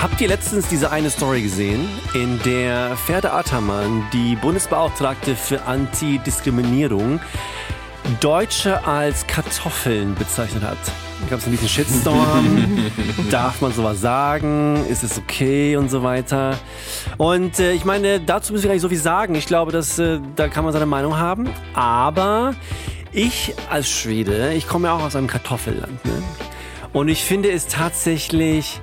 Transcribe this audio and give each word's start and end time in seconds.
Habt 0.00 0.20
ihr 0.20 0.28
letztens 0.28 0.68
diese 0.68 0.92
eine 0.92 1.10
Story 1.10 1.42
gesehen, 1.42 1.88
in 2.14 2.40
der 2.44 2.96
Ferda 2.96 3.36
Ataman, 3.36 4.06
die 4.12 4.36
Bundesbeauftragte 4.36 5.34
für 5.34 5.62
Antidiskriminierung, 5.62 7.18
Deutsche 8.20 8.86
als 8.86 9.26
Kartoffeln 9.26 10.14
bezeichnet 10.14 10.62
hat? 10.62 10.78
Gab 11.28 11.40
es 11.40 11.46
ein 11.46 11.50
bisschen 11.50 11.68
Shitstorm. 11.68 12.78
Darf 13.30 13.60
man 13.60 13.72
sowas 13.72 14.00
sagen? 14.00 14.86
Ist 14.88 15.02
es 15.02 15.18
okay 15.18 15.76
und 15.76 15.90
so 15.90 16.04
weiter? 16.04 16.56
Und 17.16 17.58
äh, 17.58 17.72
ich 17.72 17.84
meine, 17.84 18.20
dazu 18.20 18.52
müssen 18.52 18.62
wir 18.62 18.68
gar 18.68 18.74
nicht 18.74 18.82
so 18.82 18.88
viel 18.88 18.98
sagen. 18.98 19.34
Ich 19.34 19.46
glaube, 19.46 19.72
dass, 19.72 19.98
äh, 19.98 20.20
da 20.36 20.46
kann 20.46 20.62
man 20.62 20.72
seine 20.72 20.86
Meinung 20.86 21.18
haben. 21.18 21.50
Aber 21.74 22.54
ich 23.10 23.52
als 23.68 23.90
Schwede, 23.90 24.54
ich 24.54 24.68
komme 24.68 24.86
ja 24.86 24.94
auch 24.94 25.02
aus 25.02 25.16
einem 25.16 25.26
Kartoffelland. 25.26 26.04
Ne? 26.04 26.22
Und 26.92 27.08
ich 27.08 27.24
finde 27.24 27.50
es 27.50 27.66
tatsächlich 27.66 28.80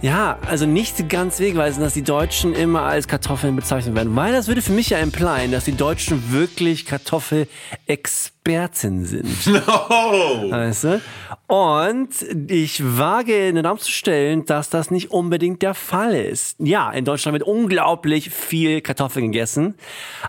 ja, 0.00 0.38
also 0.46 0.64
nicht 0.66 1.08
ganz 1.08 1.40
wegweisend, 1.40 1.84
dass 1.84 1.94
die 1.94 2.02
Deutschen 2.02 2.54
immer 2.54 2.82
als 2.82 3.08
Kartoffeln 3.08 3.56
bezeichnet 3.56 3.96
werden, 3.96 4.14
weil 4.14 4.32
das 4.32 4.46
würde 4.46 4.62
für 4.62 4.70
mich 4.72 4.90
ja 4.90 4.98
implieren, 4.98 5.50
dass 5.50 5.64
die 5.64 5.76
Deutschen 5.76 6.30
wirklich 6.32 6.86
Kartoffelexperten 6.86 9.04
sind. 9.04 9.46
No! 9.48 10.50
Weißt 10.50 10.84
du? 10.84 11.00
Und 11.48 12.10
ich 12.48 12.80
wage 12.84 13.48
in 13.48 13.56
den 13.56 13.66
Raum 13.66 13.78
zu 13.78 13.90
stellen, 13.90 14.44
dass 14.44 14.70
das 14.70 14.90
nicht 14.90 15.10
unbedingt 15.10 15.62
der 15.62 15.74
Fall 15.74 16.14
ist. 16.14 16.56
Ja, 16.60 16.92
in 16.92 17.04
Deutschland 17.04 17.32
wird 17.32 17.48
unglaublich 17.48 18.30
viel 18.30 18.80
Kartoffeln 18.80 19.32
gegessen, 19.32 19.74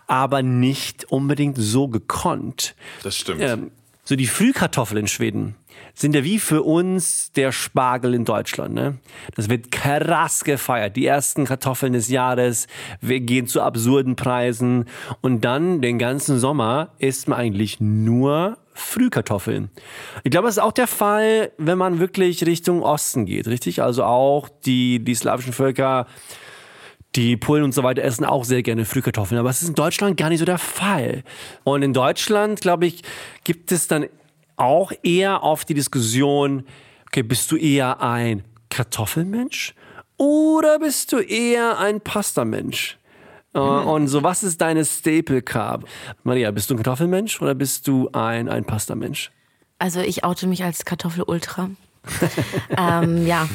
aber 0.07 0.41
nicht 0.41 1.11
unbedingt 1.11 1.57
so 1.57 1.87
gekonnt. 1.87 2.73
Das 3.03 3.15
stimmt. 3.15 3.41
Ähm, 3.41 3.71
so 4.09 4.15
die 4.15 4.25
Frühkartoffel 4.25 4.97
in 4.97 5.07
Schweden 5.07 5.53
sind 5.93 6.15
ja 6.15 6.23
wie 6.23 6.39
für 6.39 6.63
uns 6.63 7.31
der 7.33 7.51
Spargel 7.51 8.15
in 8.15 8.25
Deutschland. 8.25 8.73
Ne? 8.73 8.97
Das 9.35 9.49
wird 9.49 9.71
krass 9.71 10.43
gefeiert. 10.43 10.95
Die 10.95 11.05
ersten 11.05 11.45
Kartoffeln 11.45 11.93
des 11.93 12.09
Jahres, 12.09 12.65
wir 13.01 13.19
gehen 13.19 13.45
zu 13.45 13.61
absurden 13.61 14.15
Preisen 14.15 14.85
und 15.21 15.45
dann 15.45 15.83
den 15.83 15.99
ganzen 15.99 16.39
Sommer 16.39 16.89
isst 16.97 17.27
man 17.27 17.37
eigentlich 17.37 17.81
nur 17.81 18.57
Frühkartoffeln. 18.73 19.69
Ich 20.23 20.31
glaube, 20.31 20.47
das 20.47 20.57
ist 20.57 20.63
auch 20.63 20.71
der 20.71 20.87
Fall, 20.87 21.51
wenn 21.59 21.77
man 21.77 21.99
wirklich 21.99 22.43
Richtung 22.47 22.81
Osten 22.81 23.27
geht, 23.27 23.47
richtig? 23.47 23.83
Also 23.83 24.05
auch 24.05 24.49
die, 24.65 25.03
die 25.03 25.13
slawischen 25.13 25.53
Völker, 25.53 26.07
die 27.19 27.35
Polen 27.35 27.63
und 27.63 27.73
so 27.73 27.83
weiter 27.83 28.01
essen 28.01 28.23
auch 28.23 28.45
sehr 28.45 28.63
gerne 28.63 28.85
Frühkartoffeln, 28.85 29.37
aber 29.37 29.49
es 29.49 29.61
ist 29.61 29.67
in 29.67 29.75
Deutschland 29.75 30.15
gar 30.15 30.29
nicht 30.29 30.39
so 30.39 30.45
der 30.45 30.57
Fall. 30.57 31.23
Und 31.65 31.83
in 31.83 31.93
Deutschland, 31.93 32.61
glaube 32.61 32.85
ich, 32.85 33.03
gibt 33.43 33.73
es 33.73 33.87
dann 33.87 34.05
auch 34.55 34.93
eher 35.03 35.43
auf 35.43 35.65
die 35.65 35.73
Diskussion, 35.73 36.63
okay, 37.07 37.23
bist 37.23 37.51
du 37.51 37.57
eher 37.57 38.01
ein 38.01 38.45
Kartoffelmensch 38.69 39.75
oder 40.15 40.79
bist 40.79 41.11
du 41.11 41.19
eher 41.19 41.77
ein 41.77 41.99
Pastamensch? 41.99 42.97
Hm. 43.53 43.61
Und 43.61 44.07
so, 44.07 44.23
was 44.23 44.43
ist 44.43 44.61
deine 44.61 44.85
Staple 44.85 45.41
Carb? 45.41 45.85
Maria, 46.23 46.51
bist 46.51 46.69
du 46.69 46.75
ein 46.75 46.77
Kartoffelmensch 46.77 47.41
oder 47.41 47.53
bist 47.53 47.85
du 47.89 48.09
ein, 48.13 48.47
ein 48.47 48.63
Pastamensch? 48.63 49.29
Also 49.77 49.99
ich 49.99 50.23
oute 50.23 50.47
mich 50.47 50.63
als 50.63 50.85
Kartoffel-Ultra. 50.85 51.69
ähm, 52.77 53.25
ja, 53.25 53.47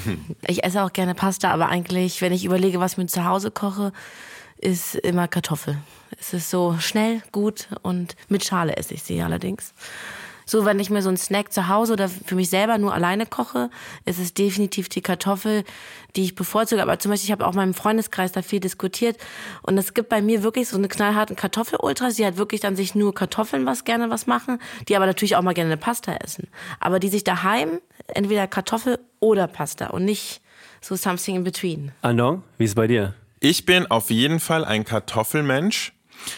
ich 0.47 0.65
esse 0.65 0.82
auch 0.82 0.93
gerne 0.93 1.15
Pasta, 1.15 1.50
aber 1.50 1.69
eigentlich, 1.69 2.21
wenn 2.21 2.32
ich 2.32 2.44
überlege, 2.44 2.81
was 2.81 2.93
ich 2.93 2.99
mir 2.99 3.06
zu 3.06 3.25
Hause 3.25 3.50
koche, 3.50 3.93
ist 4.59 4.94
immer 4.94 5.28
Kartoffel. 5.28 5.78
Es 6.19 6.32
ist 6.32 6.50
so 6.50 6.77
schnell, 6.78 7.22
gut 7.33 7.69
und 7.83 8.16
mit 8.28 8.44
Schale 8.44 8.77
esse 8.77 8.94
ich 8.94 9.03
sie 9.03 9.21
allerdings. 9.22 9.75
So, 10.47 10.65
wenn 10.65 10.78
ich 10.78 10.91
mir 10.91 11.03
so 11.03 11.09
einen 11.09 11.16
Snack 11.16 11.53
zu 11.53 11.69
Hause 11.69 11.94
oder 11.94 12.09
für 12.09 12.34
mich 12.34 12.50
selber 12.50 12.78
nur 12.78 12.93
alleine 12.94 13.27
koche, 13.27 13.71
ist 14.05 14.19
es 14.19 14.34
definitiv 14.34 14.88
die 14.88 15.00
Kartoffel, 15.00 15.65
die 16.16 16.25
ich 16.25 16.34
bevorzuge. 16.34 16.82
Aber 16.82 16.99
zum 16.99 17.10
Beispiel, 17.10 17.28
ich 17.28 17.32
habe 17.32 17.47
auch 17.47 17.53
in 17.53 17.56
meinem 17.56 17.75
Freundeskreis 17.75 18.32
da 18.32 18.43
viel 18.43 18.60
diskutiert 18.60 19.16
und 19.62 19.78
es 19.78 19.94
gibt 19.94 20.09
bei 20.09 20.22
mir 20.22 20.43
wirklich 20.43 20.69
so 20.69 20.77
eine 20.77 20.88
knallharten 20.88 21.37
Kartoffelultras, 21.37 22.16
die 22.16 22.25
halt 22.25 22.37
wirklich 22.37 22.60
dann 22.60 22.77
sich 22.77 22.94
nur 22.94 23.15
Kartoffeln 23.15 23.66
was 23.66 23.84
gerne 23.84 24.10
was 24.10 24.27
machen, 24.27 24.59
die 24.88 24.97
aber 24.97 25.06
natürlich 25.06 25.37
auch 25.37 25.43
mal 25.43 25.54
gerne 25.54 25.72
eine 25.72 25.81
Pasta 25.81 26.15
essen. 26.15 26.49
Aber 26.81 26.99
die 26.99 27.09
sich 27.09 27.25
daheim 27.25 27.81
entweder 28.09 28.47
Kartoffel 28.47 28.99
oder 29.21 29.47
Pasta 29.47 29.88
und 29.88 30.04
nicht 30.04 30.41
so 30.81 30.97
something 30.97 31.37
in 31.37 31.44
between. 31.44 31.93
Andong, 32.03 32.43
wie 32.59 32.65
ist 32.65 32.72
es 32.72 32.75
bei 32.75 32.87
dir? 32.87 33.15
Ich 33.41 33.66
bin 33.66 33.87
auf 33.91 34.10
jeden 34.10 34.41
Fall 34.41 34.65
ein 34.65 34.84
Kartoffelmensch, 34.84 35.93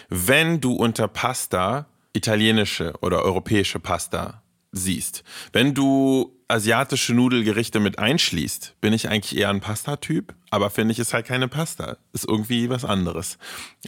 wenn 0.08 0.60
du 0.60 0.72
unter 0.72 1.08
Pasta 1.08 1.86
italienische 2.16 2.94
oder 3.00 3.22
europäische 3.22 3.78
Pasta 3.78 4.42
siehst. 4.72 5.22
Wenn 5.52 5.74
du 5.74 6.32
asiatische 6.48 7.12
Nudelgerichte 7.14 7.80
mit 7.80 7.98
einschließt, 7.98 8.76
bin 8.80 8.92
ich 8.92 9.08
eigentlich 9.08 9.36
eher 9.36 9.50
ein 9.50 9.60
Pasta-Typ, 9.60 10.34
aber 10.50 10.70
finde 10.70 10.92
ich, 10.92 10.98
ist 10.98 11.12
halt 11.12 11.26
keine 11.26 11.48
Pasta. 11.48 11.96
Ist 12.12 12.28
irgendwie 12.28 12.70
was 12.70 12.84
anderes. 12.84 13.38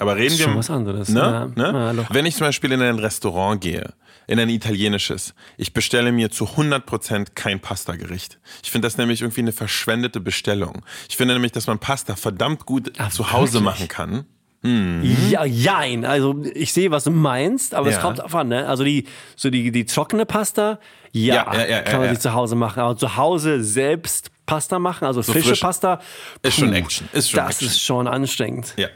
Aber 0.01 0.17
reden 0.17 0.33
ist 0.33 0.39
wir. 0.41 0.47
Schon 0.47 0.57
was 0.57 0.71
anderes. 0.71 1.09
Ne? 1.09 1.21
Ja. 1.21 1.47
Ne? 1.73 1.95
Ja, 1.97 2.07
Wenn 2.11 2.27
ich 2.27 2.37
zum 2.37 2.47
Beispiel 2.47 2.73
in 2.73 2.83
ein 2.83 2.99
Restaurant 2.99 3.61
gehe, 3.61 3.95
in 4.27 4.41
ein 4.41 4.49
italienisches, 4.49 5.35
ich 5.57 5.73
bestelle 5.73 6.11
mir 6.11 6.31
zu 6.31 6.45
100% 6.47 7.29
kein 7.35 7.61
Pasta-Gericht. 7.61 8.41
Ich 8.63 8.71
finde 8.71 8.87
das 8.87 8.99
nämlich 8.99 9.23
irgendwie 9.23 9.41
eine 9.41 9.53
verschwendete 9.53 10.21
Bestellung. 10.21 10.85
Ich 11.09 11.17
finde 11.17 11.35
nämlich, 11.35 11.53
dass 11.53 11.67
man 11.67 11.79
Pasta 11.79 12.17
verdammt 12.17 12.67
gut 12.67 12.93
Ach, 12.99 13.11
zu 13.11 13.33
Hause 13.33 13.55
wirklich? 13.55 13.65
machen 13.65 13.89
kann. 13.89 14.27
Ja, 14.63 15.45
jein. 15.45 16.05
Also 16.05 16.43
ich 16.55 16.73
sehe, 16.73 16.91
was 16.91 17.05
du 17.05 17.11
meinst, 17.11 17.75
aber 17.75 17.89
es 17.89 17.97
Ja. 17.97 18.03
kommt 18.03 18.19
drauf 18.19 18.35
an. 18.35 18.49
Ne? 18.49 18.67
Also 18.67 18.83
die, 18.85 19.07
so 19.37 19.51
die, 19.51 19.71
die 19.71 19.85
trockene 19.87 20.27
Pasta, 20.27 20.81
ja, 21.13 21.47
Ja, 21.55 21.67
ja, 21.67 21.81
kann 21.83 22.01
man 22.01 22.11
sich 22.11 22.19
zu 22.19 22.33
Hause 22.35 22.57
machen. 22.57 22.81
Aber 22.81 22.97
zu 22.97 23.17
Hause 23.17 23.63
selbst 23.63 24.31
Pasta 24.47 24.79
machen, 24.79 25.05
also 25.07 25.23
frische 25.23 25.49
frisch. 25.51 25.61
Pasta, 25.61 26.01
Ist 26.43 26.59
schon 26.59 26.71
puh, 26.71 26.75
Action, 26.77 27.09
ist 27.13 27.31
schon 27.31 27.39
das 27.39 27.51
Action. 27.57 27.69
ist 27.69 27.81
schon 27.83 28.09
anstrengend. 28.09 28.75
Ja. 28.77 28.89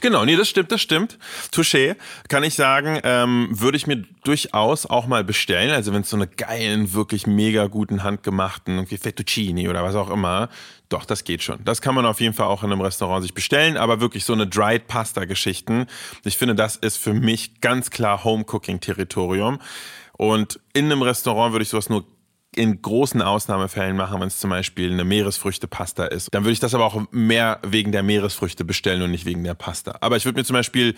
Genau, 0.00 0.24
nee, 0.24 0.36
das 0.36 0.48
stimmt, 0.48 0.72
das 0.72 0.80
stimmt. 0.80 1.18
Touché, 1.52 1.96
kann 2.28 2.44
ich 2.44 2.54
sagen, 2.54 3.00
ähm, 3.04 3.48
würde 3.50 3.76
ich 3.76 3.86
mir 3.86 4.04
durchaus 4.24 4.86
auch 4.86 5.06
mal 5.06 5.24
bestellen. 5.24 5.70
Also 5.70 5.92
wenn 5.92 6.02
es 6.02 6.10
so 6.10 6.16
eine 6.16 6.26
geilen, 6.26 6.92
wirklich 6.92 7.26
mega 7.26 7.66
guten, 7.66 8.02
handgemachten, 8.02 8.76
irgendwie 8.76 8.96
Fettuccini 8.96 9.68
oder 9.68 9.82
was 9.82 9.94
auch 9.94 10.10
immer, 10.10 10.48
doch, 10.88 11.04
das 11.04 11.24
geht 11.24 11.42
schon. 11.42 11.64
Das 11.64 11.80
kann 11.80 11.94
man 11.94 12.06
auf 12.06 12.20
jeden 12.20 12.34
Fall 12.34 12.46
auch 12.46 12.62
in 12.62 12.70
einem 12.70 12.80
Restaurant 12.80 13.22
sich 13.22 13.34
bestellen, 13.34 13.76
aber 13.76 14.00
wirklich 14.00 14.24
so 14.24 14.32
eine 14.32 14.46
Dried 14.46 14.86
Pasta 14.86 15.24
Geschichten. 15.24 15.86
Ich 16.24 16.36
finde, 16.36 16.54
das 16.54 16.76
ist 16.76 16.98
für 16.98 17.14
mich 17.14 17.60
ganz 17.60 17.90
klar 17.90 18.22
Home-Cooking 18.24 18.80
Territorium. 18.80 19.60
Und 20.16 20.60
in 20.72 20.84
einem 20.84 21.02
Restaurant 21.02 21.52
würde 21.52 21.64
ich 21.64 21.68
sowas 21.70 21.88
nur 21.88 22.04
in 22.56 22.82
großen 22.82 23.22
Ausnahmefällen 23.22 23.96
machen, 23.96 24.20
wenn 24.20 24.28
es 24.28 24.38
zum 24.38 24.50
Beispiel 24.50 24.92
eine 24.92 25.04
Meeresfrüchtepasta 25.04 26.06
ist. 26.06 26.28
Dann 26.32 26.44
würde 26.44 26.52
ich 26.52 26.60
das 26.60 26.74
aber 26.74 26.84
auch 26.84 27.02
mehr 27.10 27.58
wegen 27.62 27.92
der 27.92 28.02
Meeresfrüchte 28.02 28.64
bestellen 28.64 29.02
und 29.02 29.10
nicht 29.10 29.24
wegen 29.24 29.44
der 29.44 29.54
Pasta. 29.54 29.96
Aber 30.00 30.16
ich 30.16 30.24
würde 30.24 30.38
mir 30.38 30.44
zum 30.44 30.54
Beispiel 30.54 30.94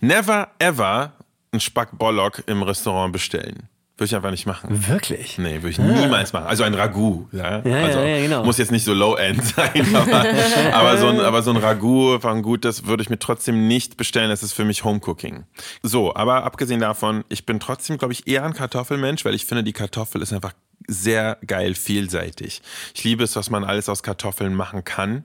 never 0.00 0.48
ever 0.58 1.12
einen 1.52 1.60
Spack 1.60 1.98
Bollock 1.98 2.42
im 2.46 2.62
Restaurant 2.62 3.12
bestellen. 3.12 3.68
Würde 3.96 4.06
ich 4.06 4.16
einfach 4.16 4.32
nicht 4.32 4.44
machen. 4.44 4.88
Wirklich? 4.88 5.38
Nee, 5.38 5.62
würde 5.62 5.68
ich 5.68 5.78
niemals 5.78 6.32
machen. 6.32 6.48
Also 6.48 6.64
ein 6.64 6.74
Ragout. 6.74 7.28
Ja, 7.30 7.58
Ja, 7.58 7.64
ja, 7.64 7.84
also, 7.84 8.00
ja, 8.00 8.20
genau. 8.22 8.44
Muss 8.44 8.58
jetzt 8.58 8.72
nicht 8.72 8.82
so 8.82 8.92
low-end 8.92 9.44
sein, 9.56 9.94
aber, 9.94 10.24
aber, 10.72 10.98
so 10.98 11.06
ein, 11.06 11.20
aber 11.20 11.42
so 11.42 11.52
ein 11.52 11.58
Ragout 11.58 12.18
von 12.18 12.42
gut, 12.42 12.64
das 12.64 12.86
würde 12.86 13.04
ich 13.04 13.10
mir 13.10 13.20
trotzdem 13.20 13.68
nicht 13.68 13.96
bestellen. 13.96 14.30
Das 14.30 14.42
ist 14.42 14.52
für 14.52 14.64
mich 14.64 14.82
Homecooking. 14.82 15.44
So, 15.84 16.12
aber 16.12 16.42
abgesehen 16.42 16.80
davon, 16.80 17.24
ich 17.28 17.46
bin 17.46 17.60
trotzdem, 17.60 17.96
glaube 17.96 18.12
ich, 18.12 18.26
eher 18.26 18.42
ein 18.42 18.52
Kartoffelmensch, 18.52 19.24
weil 19.24 19.34
ich 19.34 19.44
finde, 19.46 19.62
die 19.62 19.72
Kartoffel 19.72 20.22
ist 20.22 20.32
einfach 20.32 20.54
sehr 20.86 21.38
geil 21.46 21.74
vielseitig. 21.74 22.62
Ich 22.94 23.04
liebe 23.04 23.24
es, 23.24 23.36
was 23.36 23.50
man 23.50 23.64
alles 23.64 23.88
aus 23.88 24.02
Kartoffeln 24.02 24.54
machen 24.54 24.84
kann. 24.84 25.24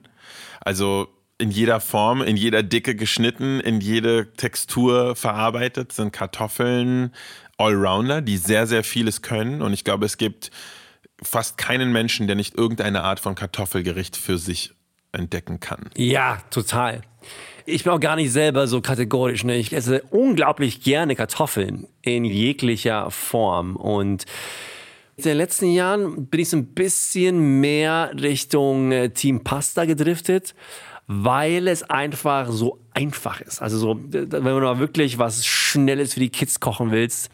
Also 0.60 1.08
in 1.38 1.50
jeder 1.50 1.80
Form, 1.80 2.22
in 2.22 2.36
jeder 2.36 2.62
Dicke 2.62 2.94
geschnitten, 2.94 3.60
in 3.60 3.80
jede 3.80 4.32
Textur 4.34 5.16
verarbeitet 5.16 5.92
sind 5.92 6.12
Kartoffeln 6.12 7.12
Allrounder, 7.56 8.20
die 8.22 8.36
sehr, 8.36 8.66
sehr 8.66 8.84
vieles 8.84 9.22
können. 9.22 9.62
Und 9.62 9.72
ich 9.72 9.84
glaube, 9.84 10.06
es 10.06 10.18
gibt 10.18 10.50
fast 11.22 11.58
keinen 11.58 11.92
Menschen, 11.92 12.26
der 12.26 12.36
nicht 12.36 12.56
irgendeine 12.56 13.02
Art 13.02 13.20
von 13.20 13.34
Kartoffelgericht 13.34 14.16
für 14.16 14.38
sich 14.38 14.72
entdecken 15.12 15.60
kann. 15.60 15.90
Ja, 15.96 16.38
total. 16.50 17.02
Ich 17.66 17.84
bin 17.84 17.92
auch 17.92 18.00
gar 18.00 18.16
nicht 18.16 18.32
selber 18.32 18.66
so 18.66 18.80
kategorisch. 18.80 19.44
Ne? 19.44 19.56
Ich 19.56 19.72
esse 19.72 20.02
unglaublich 20.10 20.82
gerne 20.82 21.14
Kartoffeln 21.14 21.86
in 22.02 22.24
jeglicher 22.24 23.10
Form. 23.10 23.76
Und 23.76 24.24
in 25.26 25.32
den 25.32 25.38
letzten 25.38 25.70
Jahren 25.70 26.26
bin 26.26 26.40
ich 26.40 26.50
so 26.50 26.56
ein 26.56 26.66
bisschen 26.66 27.60
mehr 27.60 28.12
Richtung 28.14 28.92
äh, 28.92 29.10
Team 29.10 29.42
Pasta 29.44 29.84
gedriftet, 29.84 30.54
weil 31.06 31.68
es 31.68 31.82
einfach 31.82 32.50
so 32.50 32.78
einfach 32.92 33.40
ist. 33.40 33.60
Also 33.60 33.78
so, 33.78 34.00
wenn 34.10 34.28
du 34.30 34.60
mal 34.60 34.78
wirklich 34.78 35.18
was 35.18 35.46
Schnelles 35.46 36.14
für 36.14 36.20
die 36.20 36.30
Kids 36.30 36.60
kochen 36.60 36.90
willst, 36.90 37.30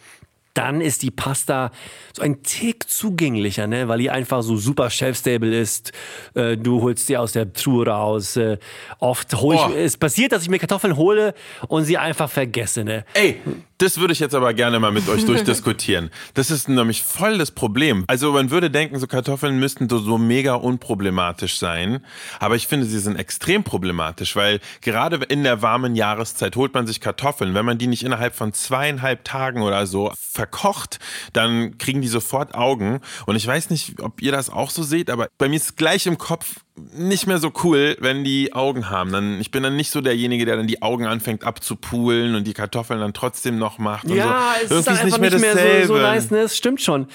dann 0.57 0.81
ist 0.81 1.03
die 1.03 1.11
Pasta 1.11 1.71
so 2.15 2.23
ein 2.23 2.43
Tick 2.43 2.89
zugänglicher, 2.89 3.67
ne? 3.67 3.89
weil 3.89 3.99
die 3.99 4.11
einfach 4.11 4.43
so 4.43 4.57
super 4.57 4.91
shelf-stable 4.91 5.57
ist. 5.59 5.93
Äh, 6.35 6.57
du 6.57 6.83
holst 6.83 7.07
sie 7.07 7.17
aus 7.17 7.33
der 7.33 7.53
Truhe 7.53 7.87
raus. 7.87 8.37
Äh, 8.37 8.59
oft 8.99 9.35
hol 9.35 9.55
ich, 9.55 9.61
Oh. 9.61 9.73
es 9.75 9.97
passiert, 9.97 10.33
dass 10.33 10.43
ich 10.43 10.49
mir 10.49 10.59
Kartoffeln 10.59 10.97
hole 10.97 11.35
und 11.69 11.85
sie 11.85 11.99
einfach 11.99 12.31
vergesse. 12.31 12.85
Ne? 12.85 13.05
Ey, 13.15 13.41
das 13.79 13.99
würde 13.99 14.13
ich 14.13 14.21
jetzt 14.21 14.35
aber 14.35 14.55
gerne 14.55 14.81
mal 14.81 14.93
mit 14.93 15.09
euch 15.09 15.27
durchdiskutieren. 15.27 16.11
Das 16.35 16.51
ist 16.51 16.69
nämlich 16.69 17.03
voll 17.03 17.37
das 17.39 17.51
Problem. 17.51 18.05
Also 18.07 18.33
man 18.33 18.51
würde 18.51 18.71
denken, 18.71 18.99
so 18.99 19.07
Kartoffeln 19.07 19.59
müssten 19.59 19.89
so, 19.89 19.99
so 19.99 20.17
mega 20.17 20.55
unproblematisch 20.55 21.59
sein. 21.59 22.01
Aber 22.41 22.57
ich 22.57 22.67
finde, 22.67 22.87
sie 22.87 22.99
sind 22.99 23.17
extrem 23.17 23.65
problematisch, 23.65 24.35
weil 24.37 24.61
gerade 24.81 25.17
in 25.29 25.45
der 25.45 25.61
warmen 25.61 25.95
Jahreszeit 25.95 26.57
holt 26.57 26.73
man 26.75 26.87
sich 26.87 27.01
Kartoffeln. 27.01 27.55
Wenn 27.55 27.67
man 27.67 27.77
die 27.79 27.87
nicht 27.87 28.05
innerhalb 28.05 28.35
von 28.35 28.53
zweieinhalb 28.55 29.25
Tagen 29.25 29.63
oder 29.63 29.87
so 29.87 30.13
verkocht, 30.47 30.99
dann 31.33 31.79
kriegen 31.79 32.01
die 32.01 32.09
sofort 32.09 32.55
Augen. 32.55 33.01
Und 33.27 33.37
ich 33.37 33.47
weiß 33.47 33.71
nicht, 33.71 34.01
ob 34.01 34.23
ihr 34.23 34.33
das 34.33 34.51
auch 34.51 34.71
so 34.71 34.83
seht, 34.83 35.11
aber 35.11 35.29
bei 35.39 35.49
mir 35.49 35.57
ist 35.57 35.77
gleich 35.77 36.07
im 36.07 36.19
Kopf 36.19 36.61
nicht 36.93 37.27
mehr 37.27 37.39
so 37.39 37.53
cool, 37.65 37.97
wenn 38.01 38.23
die 38.23 38.53
Augen 38.53 38.91
haben. 38.91 39.11
Dann, 39.11 39.41
ich 39.41 39.51
bin 39.51 39.63
dann 39.63 39.77
nicht 39.77 39.91
so 39.91 40.01
derjenige, 40.01 40.45
der 40.45 40.57
dann 40.57 40.67
die 40.67 40.83
Augen 40.83 41.07
anfängt 41.07 41.45
abzupulen 41.45 42.35
und 42.35 42.45
die 42.45 42.53
Kartoffeln 42.53 43.01
dann 43.01 43.15
trotzdem 43.15 43.59
noch 43.59 43.79
macht. 43.79 44.09
Ja, 44.09 44.55
so. 44.69 44.75
es 44.75 44.81
ist 44.81 44.89
dann 44.89 44.99
einfach 44.99 45.19
nicht 45.19 45.41
mehr, 45.41 45.55
dasselbe. 45.55 45.87
so, 45.87 45.97
so 45.97 46.01
nice. 46.01 46.31
Ne? 46.31 46.39
Es 46.41 46.57
stimmt 46.57 46.83
schon. 46.83 47.09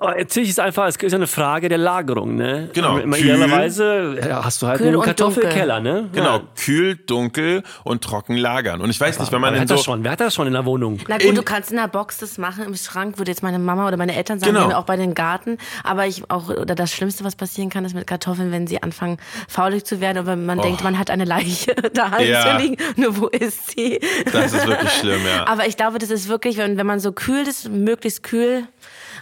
Aber 0.00 0.16
Natürlich 0.16 0.48
ist 0.48 0.58
einfach, 0.60 0.86
es 0.86 0.96
ist 0.96 1.12
eine 1.14 1.26
Frage 1.26 1.68
der 1.68 1.76
Lagerung, 1.78 2.34
ne? 2.34 2.70
Genau. 2.72 2.98
Idealerweise 2.98 4.18
ja, 4.26 4.44
hast 4.44 4.62
du 4.62 4.66
halt 4.66 4.78
Kühl 4.78 4.88
einen 4.88 5.02
Kartoffelkeller, 5.02 5.80
ne? 5.80 6.08
Genau, 6.12 6.36
Ja. 6.38 6.42
kühl, 6.58 6.96
dunkel 6.96 7.62
und 7.84 8.02
trocken 8.02 8.36
lagern. 8.36 8.80
Und 8.80 8.90
ich 8.90 8.98
weiß 9.00 9.18
nicht, 9.20 9.30
wenn 9.30 9.40
man 9.40 9.50
Wer 9.52 9.56
in 9.58 9.60
hat 9.62 9.68
so 9.68 9.74
das 9.74 9.84
schon? 9.84 10.02
Wer 10.04 10.12
hat 10.12 10.20
das 10.20 10.34
schon 10.34 10.46
in 10.46 10.54
der 10.54 10.64
Wohnung? 10.64 10.98
Na 11.08 11.16
gut, 11.18 11.24
In- 11.26 11.34
du 11.34 11.42
kannst 11.42 11.70
in 11.70 11.76
der 11.76 11.88
Box 11.88 12.18
das 12.18 12.38
machen, 12.38 12.64
im 12.64 12.74
Schrank, 12.76 13.18
würde 13.18 13.30
jetzt 13.30 13.42
meine 13.42 13.58
Mama 13.58 13.86
oder 13.86 13.96
meine 13.96 14.16
Eltern 14.16 14.40
sagen, 14.40 14.54
Genau. 14.54 14.72
auch 14.74 14.84
bei 14.84 14.96
den 14.96 15.14
Garten. 15.14 15.58
Aber 15.84 16.06
ich 16.06 16.30
auch, 16.30 16.48
oder 16.48 16.74
das 16.74 16.92
Schlimmste, 16.92 17.24
was 17.24 17.36
passieren 17.36 17.68
kann, 17.70 17.84
ist 17.84 17.94
mit 17.94 18.06
Kartoffeln, 18.06 18.50
wenn 18.52 18.66
sie 18.66 18.82
anfangen, 18.82 19.18
faulig 19.48 19.84
zu 19.84 20.00
werden 20.00 20.18
oder 20.22 20.34
man 20.36 20.60
denkt, 20.60 20.82
man 20.82 20.98
hat 20.98 21.10
eine 21.10 21.24
Leiche 21.24 21.74
da 21.94 22.12
Oh. 22.18 22.22
Ja. 22.22 22.56
zu 22.56 22.62
liegen. 22.62 22.76
Nur 22.96 23.16
wo 23.18 23.26
ist 23.28 23.72
sie? 23.72 24.00
Das 24.32 24.52
ist 24.52 24.66
wirklich 24.66 24.92
schlimm, 24.92 25.20
ja. 25.26 25.46
Aber 25.46 25.66
ich 25.66 25.76
glaube, 25.76 25.98
das 25.98 26.10
ist 26.10 26.28
wirklich, 26.28 26.56
wenn, 26.56 26.76
wenn 26.78 26.86
man 26.86 27.00
so 27.00 27.12
kühl 27.12 27.46
ist, 27.46 27.68
möglichst 27.68 28.22
kühl. 28.22 28.64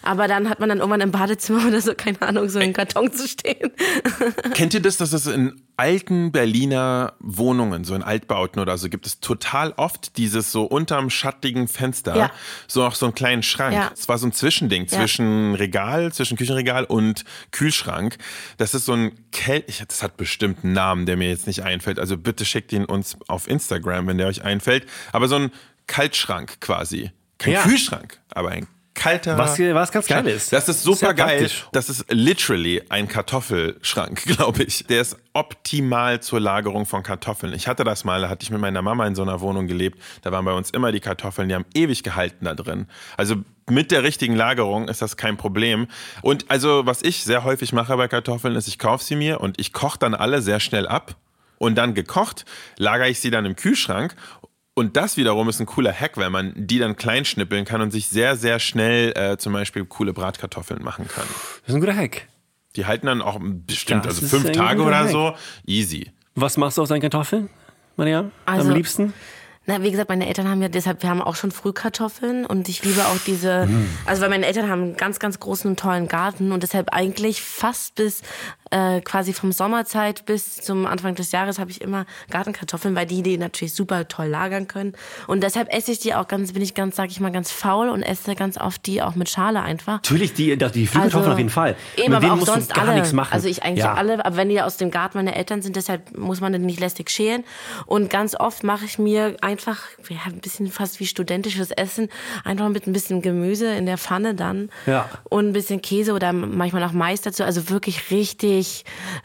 Aber 0.03 0.29
dann 0.29 0.49
hat 0.49 0.61
man 0.61 0.69
dann 0.69 0.79
irgendwann 0.79 1.01
im 1.01 1.11
Badezimmer 1.11 1.65
oder 1.69 1.81
so, 1.81 1.95
keine 1.95 2.21
Ahnung, 2.23 2.49
so 2.49 2.59
einen 2.59 2.73
Karton 2.73 3.13
zu 3.13 3.27
stehen. 3.29 3.71
Kennt 4.55 4.75
ihr 4.75 4.81
das, 4.81 4.97
dass 4.99 5.13
es 5.13 5.27
in 5.27 5.61
alten 5.77 6.33
Berliner 6.33 7.13
Wohnungen, 7.21 7.85
so 7.85 7.95
in 7.95 8.03
Altbauten 8.03 8.61
oder 8.61 8.77
so, 8.79 8.89
gibt 8.89 9.07
es 9.07 9.21
total 9.21 9.73
oft 9.77 10.17
dieses 10.17 10.51
so 10.51 10.65
unterm 10.65 11.09
schattigen 11.09 11.69
Fenster, 11.69 12.17
Ja. 12.17 12.31
so 12.67 12.85
auch 12.85 12.95
so 12.97 13.07
einen 13.07 13.15
kleinen 13.15 13.43
Schrank. 13.45 13.75
Ja. 13.75 13.91
Es 13.95 14.09
war 14.09 14.19
so 14.19 14.27
ein 14.27 14.33
Zwischending 14.33 14.83
Ja. 14.87 14.99
zwischen 14.99 15.55
Regal, 15.55 16.13
zwischen 16.13 16.37
Küchenregal 16.37 16.85
und 16.85 17.25
Kühlschrank. 17.53 18.17
Das 18.57 18.75
ist 18.75 18.87
so 18.87 18.93
ein 18.95 19.13
Kel 19.31 19.63
ich, 19.69 19.83
das 19.87 20.03
hat 20.03 20.17
bestimmt 20.17 20.65
einen 20.65 20.73
Namen, 20.73 21.07
der 21.07 21.17
mir 21.17 21.29
jetzt 21.29 21.47
nicht 21.47 21.63
einfällt. 21.63 21.99
Also 21.99 22.17
bitte 22.17 22.45
schickt 22.45 22.73
ihn 22.73 22.85
uns 22.85 23.17
auf 23.29 23.47
Instagram, 23.49 24.07
wenn 24.09 24.19
der 24.19 24.27
euch 24.27 24.43
einfällt. 24.43 24.87
Aber 25.13 25.29
so 25.29 25.37
ein 25.37 25.53
Kaltschrank 25.87 26.61
quasi. 26.61 27.13
Kein 27.39 27.53
Ja. 27.55 27.63
Kühlschrank, 27.63 28.19
aber 28.31 28.51
ein 28.51 28.67
kalter. 28.99 29.39
Was 29.39 29.59
was 29.59 29.93
ganz 29.93 30.07
geil 30.07 30.27
ist. 30.27 30.53
Das 30.53 30.69
ist 30.69 30.83
super 30.83 30.99
Sehr 30.99 31.15
geil. 31.15 31.39
praktisch. 31.39 31.67
Das 31.73 31.89
ist 31.89 32.05
literally 32.11 32.83
ein 32.89 33.09
Kartoffelschrank, 33.09 34.23
glaube 34.27 34.65
ich. 34.65 34.87
Der 34.87 35.01
ist 35.01 35.17
optimal 35.33 36.21
zur 36.21 36.41
Lagerung 36.41 36.85
von 36.85 37.03
Kartoffeln. 37.03 37.53
Ich 37.53 37.69
hatte 37.69 37.85
das 37.85 38.05
mal, 38.05 38.21
da 38.21 38.29
hatte 38.29 38.43
ich 38.43 38.51
mit 38.51 38.61
meiner 38.61 38.83
Mama 38.83 39.07
in 39.07 39.15
so 39.15 39.23
einer 39.23 39.41
Wohnung 39.41 39.67
gelebt. 39.67 40.01
Da 40.23 40.33
waren 40.33 40.45
bei 40.45 40.53
uns 40.53 40.71
immer 40.71 40.93
die 40.93 41.01
Kartoffeln, 41.01 41.49
die 41.49 41.55
haben 41.55 41.67
ewig 41.75 42.03
gehalten 42.03 42.45
da 42.45 42.55
drin. 42.55 42.87
Also 43.17 43.37
mit 43.71 43.91
der 43.91 44.03
richtigen 44.03 44.35
Lagerung 44.35 44.89
ist 44.89 45.01
das 45.03 45.17
kein 45.17 45.37
Problem. 45.37 45.87
Und 46.23 46.51
also, 46.51 46.87
was 46.87 47.03
ich 47.03 47.23
sehr 47.25 47.45
häufig 47.45 47.73
mache 47.73 47.97
bei 47.97 48.09
Kartoffeln, 48.09 48.57
ist, 48.57 48.67
ich 48.67 48.79
kaufe 48.79 49.05
sie 49.05 49.17
mir 49.17 49.41
und 49.41 49.61
ich 49.61 49.73
koche 49.73 49.99
dann 49.99 50.15
alle 50.15 50.43
sehr 50.43 50.61
schnell 50.61 50.87
ab. 50.87 51.17
Und 51.59 51.75
dann 51.75 51.93
gekocht, 51.95 52.45
lagere 52.77 53.09
ich 53.09 53.19
sie 53.19 53.31
dann 53.31 53.45
im 53.45 53.57
Kühlschrank 53.57 54.15
und 54.79 54.97
das 54.97 55.17
wiederum 55.17 55.49
ist 55.49 55.61
ein 55.61 55.67
cooler 55.67 55.93
Hack, 55.93 56.17
weil 56.17 56.31
man 56.31 56.53
die 56.57 56.79
dann 56.79 56.97
klein 56.97 57.25
schnippeln 57.25 57.65
kann 57.65 57.81
und 57.81 57.91
sich 57.91 58.09
sehr, 58.09 58.37
sehr 58.37 58.59
schnell 58.59 59.13
äh, 59.17 59.37
zum 59.37 59.53
Beispiel 59.53 59.85
coole 59.85 60.13
Bratkartoffeln 60.13 60.83
machen 60.83 61.07
kann. 61.09 61.25
Das 61.63 61.69
ist 61.69 61.75
ein 61.75 61.81
guter 61.81 61.97
Hack. 61.97 62.27
Die 62.77 62.87
halten 62.87 63.07
dann 63.07 63.23
auch 63.23 63.39
bestimmt, 63.41 64.05
Das 64.07 64.23
also 64.23 64.39
fünf 64.39 64.53
Tage 64.53 64.83
oder 64.83 65.01
Hack. 65.01 65.11
so. 65.11 65.35
Easy. 65.67 66.13
Was 66.35 66.57
machst 66.57 66.79
du 66.79 66.83
aus 66.83 66.89
deinen 66.91 67.01
Kartoffeln, 67.01 67.51
Maria? 67.97 68.31
Also- 68.47 68.69
Am 68.71 68.75
liebsten? 68.77 69.13
Na, 69.71 69.83
wie 69.83 69.91
gesagt, 69.91 70.09
meine 70.09 70.27
Eltern 70.27 70.49
haben 70.49 70.63
ja 70.63 70.69
deshalb, 70.69 71.03
wir 71.03 71.11
haben 71.11 71.21
auch 71.21 71.37
schon 71.37 71.51
Frühkartoffeln 71.51 72.47
und 72.47 72.71
ich 72.71 72.83
liebe 72.85 73.05
auch 73.05 73.19
diese, 73.27 73.67
Mm. 73.67 73.87
also 74.07 74.23
weil 74.23 74.31
meine 74.31 74.47
Eltern 74.47 74.71
haben 74.71 74.83
einen 74.83 74.97
ganz, 74.97 75.19
ganz 75.19 75.41
großen 75.41 75.71
und 75.71 75.79
tollen 75.79 76.09
Garten 76.09 76.53
und 76.53 76.63
deshalb 76.63 76.89
eigentlich 76.95 77.43
fast 77.43 77.95
bis 77.95 78.23
äh, 78.71 79.01
quasi 79.01 79.33
vom 79.33 79.53
Sommerzeit 79.53 80.27
bis 80.27 80.57
zum 80.57 80.87
Anfang 80.87 81.15
des 81.15 81.33
Jahres 81.33 81.59
habe 81.59 81.71
ich 81.71 81.81
immer 81.81 82.07
Gartenkartoffeln, 82.31 82.95
weil 82.95 83.07
die 83.07 83.23
die 83.23 83.39
natürlich 83.39 83.75
super 83.75 84.09
toll 84.09 84.27
lagern 84.27 84.69
können 84.69 84.95
und 85.27 85.43
deshalb 85.43 85.73
esse 85.73 85.93
ich 85.93 85.99
die 86.01 86.15
auch 86.15 86.29
ganz, 86.29 86.53
bin 86.53 86.63
ich 86.63 86.75
ganz, 86.75 86.97
sag 86.97 87.11
ich 87.11 87.21
mal, 87.21 87.33
ganz 87.33 87.51
faul 87.51 87.89
und 87.89 88.03
esse 88.03 88.35
ganz 88.35 88.59
oft 88.59 88.85
die 88.87 89.03
auch 89.03 89.15
mit 89.15 89.29
Schale 89.29 89.63
einfach. 89.63 89.95
Natürlich, 89.95 90.35
die, 90.35 90.57
die 90.57 90.87
Frühkartoffeln 90.87 91.23
Also, 91.23 91.33
auf 91.33 91.39
jeden 91.39 91.51
Fall. 91.51 91.77
Eben, 91.97 92.13
Mit 92.15 92.25
aber 92.25 92.35
auch 92.35 92.47
sonst 92.47 92.75
gar 92.75 92.87
alle. 92.89 92.95
nichts 92.95 93.13
machen. 93.13 93.33
Also 93.33 93.49
ich 93.49 93.63
eigentlich 93.63 93.85
ja. 93.85 93.95
alle, 93.95 94.25
aber 94.25 94.37
wenn 94.37 94.49
die 94.49 94.61
aus 94.61 94.77
dem 94.77 94.91
Garten 94.91 95.19
meiner 95.19 95.37
Eltern 95.37 95.63
sind, 95.63 95.77
deshalb 95.77 96.17
muss 96.17 96.41
man 96.41 96.53
die 96.53 96.59
nicht 96.59 96.81
lästig 96.81 97.11
schälen. 97.11 97.45
Und 97.87 98.11
ganz 98.11 98.35
oft 98.35 98.65
mache 98.65 98.85
ich 98.85 98.99
mir 98.99 99.37
einfach 99.41 99.83
ja, 100.09 100.19
ein 100.27 100.41
bisschen 100.41 100.69
fast 100.71 101.01
wie 101.01 101.07
studentisches 101.07 101.71
Essen, 101.71 102.09
einfach 102.45 102.69
mit 102.69 102.87
ein 102.87 102.93
bisschen 102.93 103.23
Gemüse 103.23 103.67
in 103.75 103.87
der 103.87 103.99
Pfanne 103.99 104.35
dann 104.35 104.71
Ja. 104.87 105.09
und 105.29 105.49
ein 105.49 105.53
bisschen 105.53 105.83
Käse 105.83 106.13
oder 106.13 106.33
manchmal 106.33 106.83
auch 106.85 106.93
Mais 106.93 107.23
dazu. 107.23 107.45
Also 107.45 107.71
wirklich 107.71 108.11
richtig 108.11 108.58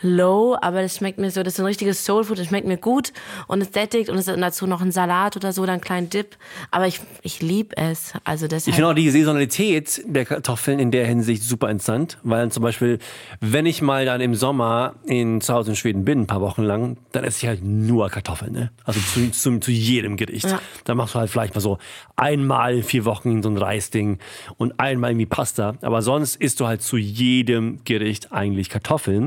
low, 0.01 0.55
aber 0.61 0.81
das 0.81 0.97
schmeckt 0.97 1.19
mir 1.19 1.31
so, 1.31 1.43
das 1.43 1.53
ist 1.53 1.59
ein 1.59 1.65
richtiges 1.65 2.05
Soulfood, 2.05 2.39
das 2.39 2.47
schmeckt 2.47 2.67
mir 2.67 2.77
gut 2.77 3.13
und 3.47 3.61
es 3.61 3.71
sättigt 3.73 4.09
und 4.09 4.17
es 4.17 4.27
ist 4.27 4.39
dazu 4.39 4.67
noch 4.67 4.81
ein 4.81 4.91
Salat 4.91 5.35
oder 5.35 5.51
so, 5.53 5.61
oder 5.63 5.73
einen 5.73 5.81
kleinen 5.81 6.09
Dip. 6.09 6.35
Aber 6.71 6.87
ich, 6.87 6.99
ich 7.21 7.41
liebe 7.41 7.75
es. 7.77 8.13
Also 8.23 8.45
Ich 8.45 8.49
deshalb. 8.49 8.75
finde 8.75 8.89
auch 8.89 8.93
die 8.93 9.09
Saisonalität 9.09 10.01
der 10.05 10.25
Kartoffeln 10.25 10.79
in 10.79 10.91
der 10.91 11.05
Hinsicht 11.07 11.43
super 11.43 11.69
interessant, 11.69 12.17
weil 12.23 12.41
dann 12.41 12.51
zum 12.51 12.63
Beispiel, 12.63 12.99
wenn 13.39 13.65
ich 13.65 13.81
mal 13.81 14.05
dann 14.05 14.21
im 14.21 14.35
Sommer 14.35 14.95
in, 15.05 15.41
zu 15.41 15.53
Hause 15.53 15.71
in 15.71 15.75
Schweden 15.75 16.03
bin, 16.05 16.21
ein 16.21 16.27
paar 16.27 16.41
Wochen 16.41 16.63
lang, 16.63 16.97
dann 17.11 17.23
esse 17.23 17.39
ich 17.43 17.47
halt 17.47 17.63
nur 17.63 18.09
Kartoffeln, 18.09 18.51
ne? 18.51 18.71
Also 18.83 18.99
zu, 18.99 19.31
zu, 19.31 19.59
zu 19.59 19.71
jedem 19.71 20.17
Gericht. 20.17 20.45
Ja. 20.45 20.59
Dann 20.83 20.97
machst 20.97 21.15
du 21.15 21.19
halt 21.19 21.29
vielleicht 21.29 21.55
mal 21.55 21.61
so 21.61 21.77
einmal 22.15 22.75
in 22.77 22.83
vier 22.83 23.05
Wochen 23.05 23.41
so 23.41 23.49
ein 23.49 23.57
Reisding 23.57 24.19
und 24.57 24.79
einmal 24.79 25.11
irgendwie 25.11 25.25
Pasta. 25.25 25.75
Aber 25.81 26.01
sonst 26.01 26.35
isst 26.35 26.59
du 26.59 26.67
halt 26.67 26.81
zu 26.81 26.97
jedem 26.97 27.79
Gericht 27.85 28.31
eigentlich 28.33 28.69
Kartoffeln. 28.69 29.22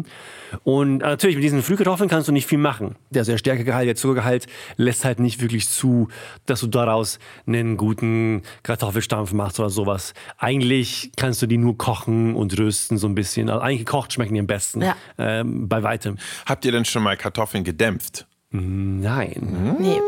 Und 0.65 1.01
äh, 1.01 1.07
natürlich 1.07 1.37
mit 1.37 1.45
diesen 1.45 1.63
Frühkartoffeln 1.63 2.09
kannst 2.09 2.29
du 2.29 2.33
nicht 2.33 2.47
viel 2.47 2.59
machen. 2.59 2.97
Der 3.11 3.25
sehr 3.25 3.39
Stärkegehalt, 3.39 3.89
der 3.89 3.97
Zuckergehalt 3.97 4.47
lässt 4.77 5.05
halt 5.05 5.21
nicht 5.21 5.41
wirklich 5.41 5.69
zu, 5.69 6.09
dass 6.47 6.61
du 6.61 6.67
daraus 6.67 7.19
einen 7.47 7.77
guten 7.77 8.43
Kartoffelstampf 8.63 9.33
machst 9.33 9.61
oder 9.61 9.71
sowas. 9.71 10.15
Eigentlich 10.39 11.13
kannst 11.17 11.43
du 11.43 11.47
die 11.47 11.59
nur 11.59 11.77
kochen 11.77 12.35
und 12.35 12.59
rösten 12.59 12.99
so 12.99 13.07
ein 13.07 13.15
bisschen. 13.15 13.51
Also 13.51 13.61
eigentlich 13.61 13.85
gekocht 13.85 14.13
schmecken 14.13 14.35
die 14.35 14.41
am 14.41 14.47
besten. 14.47 14.83
Ja. 14.83 14.97
Ähm, 15.19 15.69
bei 15.69 15.83
weitem. 15.83 16.17
Habt 16.47 16.65
ihr 16.65 16.73
denn 16.73 16.85
schon 16.85 17.03
mal 17.03 17.17
Kartoffeln 17.17 17.65
gedämpft? 17.65 18.27
Nein. 18.51 19.77
nee. 19.81 20.01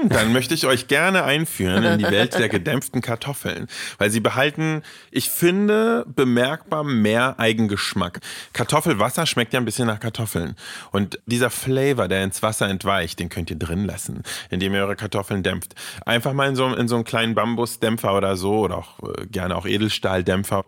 Dann 0.08 0.32
möchte 0.32 0.54
ich 0.54 0.66
euch 0.66 0.88
gerne 0.88 1.24
einführen 1.24 1.84
in 1.84 1.98
die 1.98 2.04
Welt 2.04 2.34
der 2.34 2.48
gedämpften 2.50 3.02
Kartoffeln, 3.02 3.66
weil 3.98 4.10
sie 4.10 4.20
behalten, 4.20 4.82
ich 5.10 5.30
finde, 5.30 6.04
bemerkbar 6.06 6.84
mehr 6.84 7.38
Eigengeschmack. 7.38 8.20
Kartoffelwasser 8.52 9.26
schmeckt 9.26 9.52
ja 9.52 9.60
ein 9.60 9.64
bisschen 9.64 9.86
nach 9.86 10.00
Kartoffeln. 10.00 10.56
Und 10.90 11.18
dieser 11.26 11.50
Flavor, 11.50 12.08
der 12.08 12.24
ins 12.24 12.42
Wasser 12.42 12.68
entweicht, 12.68 13.18
den 13.18 13.28
könnt 13.28 13.50
ihr 13.50 13.58
drin 13.58 13.84
lassen, 13.84 14.22
indem 14.48 14.74
ihr 14.74 14.82
eure 14.82 14.96
Kartoffeln 14.96 15.42
dämpft. 15.42 15.74
Einfach 16.06 16.32
mal 16.32 16.48
in 16.48 16.56
so, 16.56 16.66
in 16.72 16.88
so 16.88 16.94
einen 16.94 17.04
kleinen 17.04 17.34
Bambusdämpfer 17.34 18.16
oder 18.16 18.36
so, 18.36 18.60
oder 18.60 18.78
auch 18.78 19.00
äh, 19.00 19.26
gerne 19.26 19.56
auch 19.56 19.66
Edelstahldämpfer. 19.66 20.64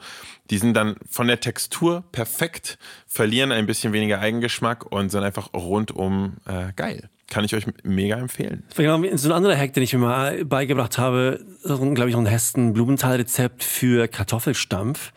Die 0.51 0.59
sind 0.59 0.75
dann 0.75 0.97
von 1.09 1.29
der 1.29 1.41
Textur 1.41 2.05
perfekt, 2.13 2.79
verlieren 3.07 3.53
ein 3.53 3.67
bisschen 3.67 3.93
weniger 3.93 4.19
Eigengeschmack 4.19 4.85
und 4.91 5.11
sind 5.11 5.23
einfach 5.23 5.55
rundum 5.55 6.37
äh, 6.47 6.73
geil. 6.75 7.09
Kann 7.29 7.45
ich 7.45 7.55
euch 7.55 7.65
mega 7.83 8.17
empfehlen. 8.17 8.63
Genau, 8.77 9.03
so 9.17 9.29
ein 9.29 9.33
anderer 9.33 9.57
Hack, 9.57 9.73
den 9.73 9.83
ich 9.83 9.93
mir 9.95 10.01
mal 10.01 10.45
beigebracht 10.45 10.99
habe, 10.99 11.41
glaube 11.65 12.09
ich, 12.09 12.15
noch 12.15 12.21
ein 12.21 12.27
Hessen 12.27 12.75
Blumenthal-Rezept 12.75 13.65
für 13.65 14.07
Kartoffelstampf. 14.07 15.13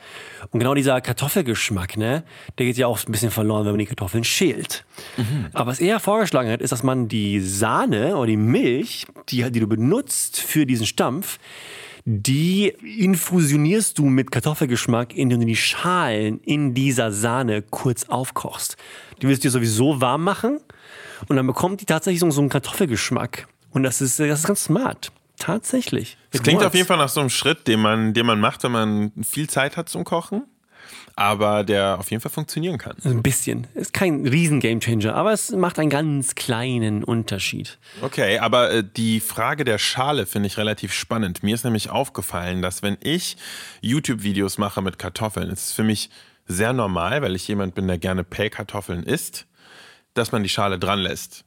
Und 0.51 0.59
genau 0.59 0.73
dieser 0.75 1.01
Kartoffelgeschmack, 1.01 1.97
ne, 1.97 2.23
der 2.57 2.67
geht 2.67 2.77
ja 2.77 2.87
auch 2.87 2.99
ein 3.05 3.11
bisschen 3.11 3.31
verloren, 3.31 3.65
wenn 3.65 3.73
man 3.73 3.79
die 3.79 3.85
Kartoffeln 3.85 4.23
schält. 4.23 4.85
Mhm. 5.17 5.47
Aber 5.51 5.71
was 5.71 5.79
er 5.79 5.99
vorgeschlagen 5.99 6.49
hat, 6.49 6.61
ist, 6.61 6.71
dass 6.71 6.83
man 6.83 7.09
die 7.09 7.41
Sahne 7.41 8.15
oder 8.15 8.27
die 8.27 8.37
Milch, 8.37 9.05
die, 9.29 9.49
die 9.51 9.59
du 9.59 9.67
benutzt 9.67 10.39
für 10.39 10.65
diesen 10.65 10.85
Stampf, 10.85 11.37
die 12.05 12.67
infusionierst 12.99 13.97
du 13.97 14.05
mit 14.05 14.31
Kartoffelgeschmack, 14.31 15.15
indem 15.15 15.39
du 15.39 15.47
die 15.47 15.55
Schalen 15.55 16.39
in 16.41 16.75
dieser 16.75 17.11
Sahne 17.11 17.63
kurz 17.63 18.05
aufkochst. 18.05 18.77
Die 19.21 19.27
willst 19.27 19.43
du 19.43 19.47
dir 19.47 19.51
sowieso 19.51 19.99
warm 19.99 20.23
machen 20.23 20.59
und 21.27 21.35
dann 21.35 21.47
bekommt 21.47 21.81
die 21.81 21.85
tatsächlich 21.85 22.19
so, 22.19 22.29
so 22.31 22.41
einen 22.41 22.49
Kartoffelgeschmack. 22.49 23.47
Und 23.71 23.83
das 23.83 24.01
ist, 24.01 24.19
das 24.19 24.39
ist 24.39 24.47
ganz 24.47 24.63
smart. 24.65 25.11
Tatsächlich. 25.37 26.17
Es 26.31 26.41
klingt 26.41 26.63
auf 26.63 26.73
jeden 26.73 26.87
Fall 26.87 26.97
nach 26.97 27.09
so 27.09 27.19
einem 27.19 27.29
Schritt, 27.29 27.67
den 27.67 27.81
man, 27.81 28.13
den 28.13 28.25
man 28.25 28.39
macht, 28.39 28.63
wenn 28.63 28.71
man 28.71 29.11
viel 29.21 29.49
Zeit 29.49 29.75
hat 29.75 29.89
zum 29.89 30.05
Kochen 30.05 30.43
aber 31.15 31.63
der 31.63 31.97
auf 31.99 32.11
jeden 32.11 32.21
Fall 32.21 32.31
funktionieren 32.31 32.77
kann. 32.77 32.97
Ein 33.03 33.23
bisschen. 33.23 33.67
Ist 33.73 33.93
kein 33.93 34.27
riesen 34.27 34.59
Gamechanger, 34.59 35.15
aber 35.15 35.31
es 35.31 35.51
macht 35.51 35.79
einen 35.79 35.89
ganz 35.89 36.35
kleinen 36.35 37.03
Unterschied. 37.03 37.77
Okay, 38.01 38.39
aber 38.39 38.71
äh, 38.71 38.83
die 38.83 39.21
Frage 39.21 39.63
der 39.63 39.77
Schale 39.77 40.25
finde 40.25 40.47
ich 40.47 40.57
relativ 40.57 40.93
spannend. 40.93 41.41
Mir 41.41 41.55
ist 41.55 41.63
nämlich 41.63 41.89
aufgefallen, 41.89 42.61
dass 42.61 42.83
wenn 42.83 42.97
ich 43.01 43.37
YouTube-Videos 43.81 44.57
mache 44.57 44.81
mit 44.81 44.99
Kartoffeln, 44.99 45.49
ist 45.49 45.67
es 45.67 45.71
für 45.71 45.83
mich 45.83 46.09
sehr 46.47 46.73
normal, 46.73 47.21
weil 47.21 47.35
ich 47.35 47.47
jemand 47.47 47.75
bin, 47.75 47.87
der 47.87 47.97
gerne 47.97 48.23
Pellkartoffeln 48.23 49.03
isst, 49.03 49.47
dass 50.15 50.31
man 50.31 50.41
die 50.41 50.49
Schale 50.49 50.79
dran 50.79 50.99
lässt. 50.99 51.45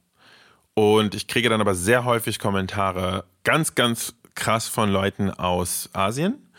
Und 0.73 1.13
ich 1.13 1.27
kriege 1.27 1.49
dann 1.49 1.59
aber 1.59 1.75
sehr 1.75 2.05
häufig 2.05 2.39
Kommentare, 2.39 3.25
ganz, 3.43 3.75
ganz 3.75 4.15
krass 4.33 4.69
von 4.69 4.89
Leuten 4.89 5.29
aus 5.29 5.89
Asien 5.91 6.49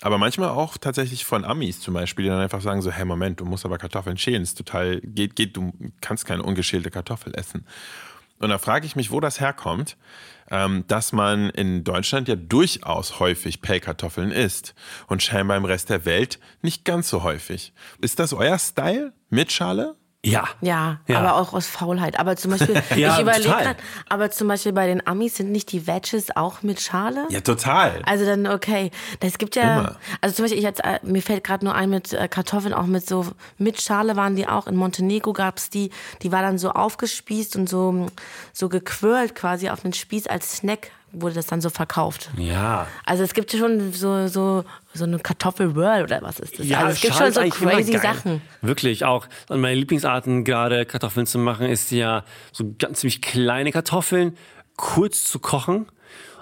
aber 0.00 0.18
manchmal 0.18 0.50
auch 0.50 0.76
tatsächlich 0.78 1.24
von 1.24 1.44
Amis 1.44 1.80
zum 1.80 1.94
Beispiel, 1.94 2.24
die 2.24 2.28
dann 2.28 2.40
einfach 2.40 2.60
sagen 2.60 2.82
so, 2.82 2.90
hey 2.90 3.04
Moment, 3.04 3.40
du 3.40 3.44
musst 3.44 3.64
aber 3.64 3.78
Kartoffeln 3.78 4.16
schälen, 4.16 4.42
ist 4.42 4.56
total, 4.56 5.00
geht, 5.00 5.34
geht, 5.34 5.56
du 5.56 5.72
kannst 6.00 6.24
keine 6.24 6.42
ungeschälte 6.42 6.90
Kartoffel 6.90 7.34
essen. 7.34 7.66
Und 8.38 8.50
da 8.50 8.58
frage 8.58 8.86
ich 8.86 8.94
mich, 8.94 9.10
wo 9.10 9.18
das 9.18 9.40
herkommt, 9.40 9.96
ähm, 10.48 10.84
dass 10.86 11.12
man 11.12 11.50
in 11.50 11.82
Deutschland 11.82 12.28
ja 12.28 12.36
durchaus 12.36 13.18
häufig 13.18 13.60
Pellkartoffeln 13.60 14.30
isst 14.30 14.76
und 15.08 15.24
scheinbar 15.24 15.56
im 15.56 15.64
Rest 15.64 15.90
der 15.90 16.04
Welt 16.04 16.38
nicht 16.62 16.84
ganz 16.84 17.08
so 17.08 17.24
häufig. 17.24 17.72
Ist 18.00 18.20
das 18.20 18.32
euer 18.32 18.58
Style 18.58 19.12
mit 19.30 19.50
Schale? 19.50 19.96
Ja. 20.26 20.48
ja. 20.60 20.98
ja. 21.06 21.20
aber 21.20 21.36
auch 21.36 21.52
aus 21.52 21.66
Faulheit. 21.66 22.18
Aber 22.18 22.36
zum 22.36 22.50
Beispiel, 22.50 22.74
ja, 22.96 23.14
ich 23.14 23.22
überlege 23.22 23.48
gerade, 23.48 23.76
aber 24.08 24.30
zum 24.30 24.48
Beispiel 24.48 24.72
bei 24.72 24.86
den 24.86 25.06
Amis 25.06 25.36
sind 25.36 25.52
nicht 25.52 25.70
die 25.70 25.86
Wedges 25.86 26.36
auch 26.36 26.62
mit 26.62 26.80
Schale? 26.80 27.26
Ja, 27.30 27.40
total. 27.40 28.02
Also 28.04 28.24
dann, 28.24 28.48
okay. 28.48 28.90
Das 29.20 29.38
gibt 29.38 29.54
ja, 29.54 29.78
Immer. 29.78 29.96
also 30.20 30.34
zum 30.34 30.44
Beispiel, 30.44 30.58
ich 30.58 30.64
jetzt, 30.64 30.84
äh, 30.84 30.98
mir 31.02 31.22
fällt 31.22 31.44
gerade 31.44 31.64
nur 31.64 31.74
ein 31.74 31.90
mit 31.90 32.12
äh, 32.12 32.26
Kartoffeln, 32.26 32.74
auch 32.74 32.86
mit 32.86 33.06
so, 33.06 33.26
mit 33.58 33.80
Schale 33.80 34.16
waren 34.16 34.34
die 34.34 34.48
auch. 34.48 34.66
In 34.66 34.74
Montenegro 34.74 35.32
gab 35.32 35.58
es 35.58 35.70
die, 35.70 35.90
die 36.22 36.32
war 36.32 36.42
dann 36.42 36.58
so 36.58 36.70
aufgespießt 36.72 37.54
und 37.54 37.68
so, 37.68 38.08
so 38.52 38.68
gequirlt 38.68 39.36
quasi 39.36 39.70
auf 39.70 39.82
den 39.82 39.92
Spieß 39.92 40.26
als 40.26 40.56
Snack 40.56 40.90
wurde 41.12 41.34
das 41.34 41.46
dann 41.46 41.60
so 41.60 41.70
verkauft. 41.70 42.30
Ja. 42.36 42.86
Also 43.04 43.22
es 43.22 43.34
gibt 43.34 43.50
schon 43.52 43.92
so, 43.92 44.26
so, 44.28 44.64
so 44.94 45.04
eine 45.04 45.18
Kartoffel-Whirl 45.18 46.02
oder 46.02 46.20
was 46.22 46.38
ist 46.38 46.58
das? 46.58 46.66
Ja, 46.66 46.80
also 46.80 46.92
es 46.92 47.00
gibt 47.00 47.14
schon 47.14 47.32
so 47.32 47.40
crazy 47.48 47.98
Sachen. 47.98 48.42
Wirklich 48.60 49.04
auch. 49.04 49.26
Und 49.48 49.60
meine 49.60 49.76
Lieblingsarten, 49.76 50.44
gerade 50.44 50.84
Kartoffeln 50.86 51.26
zu 51.26 51.38
machen, 51.38 51.66
ist 51.66 51.90
ja 51.90 52.24
so 52.52 52.74
ganz 52.78 53.00
ziemlich 53.00 53.22
kleine 53.22 53.72
Kartoffeln 53.72 54.36
kurz 54.76 55.24
zu 55.24 55.38
kochen 55.38 55.76
und 55.78 55.88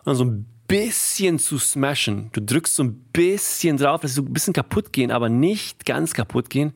dann 0.05 0.17
so 0.17 0.25
ein 0.25 0.47
bisschen 0.69 1.39
zu 1.39 1.59
smashen. 1.59 2.31
Du 2.33 2.41
drückst 2.41 2.75
so 2.75 2.85
ein 2.85 2.95
bisschen 3.13 3.77
drauf, 3.77 4.01
dass 4.01 4.13
sie 4.13 4.17
so 4.17 4.23
ein 4.23 4.33
bisschen 4.33 4.53
kaputt 4.53 4.93
gehen, 4.93 5.11
aber 5.11 5.29
nicht 5.29 5.87
ganz 5.87 6.15
kaputt 6.15 6.51
gehen. 6.51 6.73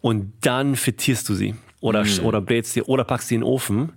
Und 0.00 0.32
dann 0.40 0.76
frittierst 0.76 1.28
du 1.28 1.34
sie. 1.34 1.54
Oder, 1.80 2.04
mm. 2.04 2.24
oder 2.24 2.40
brätst 2.40 2.72
sie 2.72 2.82
oder 2.82 3.04
packst 3.04 3.28
sie 3.28 3.36
in 3.36 3.40
den 3.42 3.48
Ofen. 3.48 3.92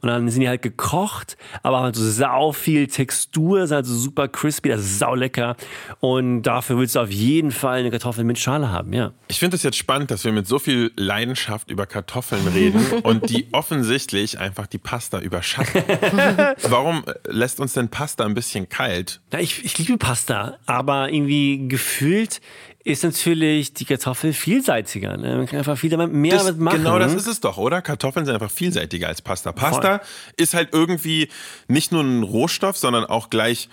Und 0.00 0.08
dann 0.08 0.28
sind 0.28 0.40
die 0.40 0.48
halt 0.48 0.62
gekocht, 0.62 1.36
aber 1.62 1.80
halt 1.80 1.96
so 1.96 2.08
sau 2.08 2.52
viel 2.52 2.86
Textur, 2.86 3.66
sind 3.66 3.76
halt 3.76 3.86
so 3.86 3.94
super 3.94 4.28
crispy, 4.28 4.68
das 4.70 4.80
ist 4.80 4.98
sau 4.98 5.14
lecker. 5.14 5.56
Und 6.00 6.42
dafür 6.42 6.78
willst 6.78 6.94
du 6.96 7.00
auf 7.00 7.10
jeden 7.10 7.50
Fall 7.50 7.80
eine 7.80 7.90
Kartoffel 7.90 8.24
mit 8.24 8.38
Schale 8.38 8.70
haben, 8.70 8.92
ja. 8.92 9.12
Ich 9.28 9.38
finde 9.38 9.56
es 9.56 9.62
jetzt 9.62 9.76
spannend, 9.76 10.10
dass 10.10 10.24
wir 10.24 10.32
mit 10.32 10.46
so 10.46 10.58
viel 10.58 10.92
Leidenschaft 10.96 11.70
über 11.70 11.86
Kartoffeln 11.86 12.46
reden 12.48 12.84
und 13.02 13.30
die 13.30 13.48
offensichtlich 13.52 14.38
einfach 14.38 14.66
die 14.66 14.78
Pasta 14.78 15.20
überschatten. 15.20 15.82
Warum 16.68 17.04
lässt 17.26 17.60
uns 17.60 17.74
denn 17.74 17.88
Pasta 17.88 18.24
ein 18.24 18.34
bisschen 18.34 18.68
kalt? 18.68 19.20
Ja, 19.32 19.38
ich, 19.40 19.64
ich 19.64 19.78
liebe 19.78 19.98
Pasta, 19.98 20.58
aber 20.66 21.12
irgendwie 21.12 21.68
gefühlt 21.68 22.40
ist 22.84 23.04
natürlich 23.04 23.74
die 23.74 23.84
Kartoffel 23.84 24.32
vielseitiger. 24.32 25.16
Ne? 25.16 25.36
Man 25.36 25.46
kann 25.46 25.58
einfach 25.58 25.76
viel 25.76 25.94
mehr 25.96 26.32
das, 26.32 26.46
damit 26.46 26.60
machen. 26.60 26.78
Genau 26.78 26.98
das 26.98 27.14
ist 27.14 27.26
es 27.26 27.40
doch, 27.40 27.58
oder? 27.58 27.82
Kartoffeln 27.82 28.24
sind 28.24 28.34
einfach 28.34 28.50
vielseitiger 28.50 29.08
als 29.08 29.20
Pasta. 29.20 29.52
Pasta 29.52 29.98
Voll. 29.98 30.06
ist 30.36 30.54
halt 30.54 30.70
irgendwie 30.72 31.28
nicht 31.66 31.92
nur 31.92 32.02
ein 32.02 32.22
Rohstoff, 32.22 32.76
sondern 32.76 33.04
auch 33.04 33.30
gleich 33.30 33.68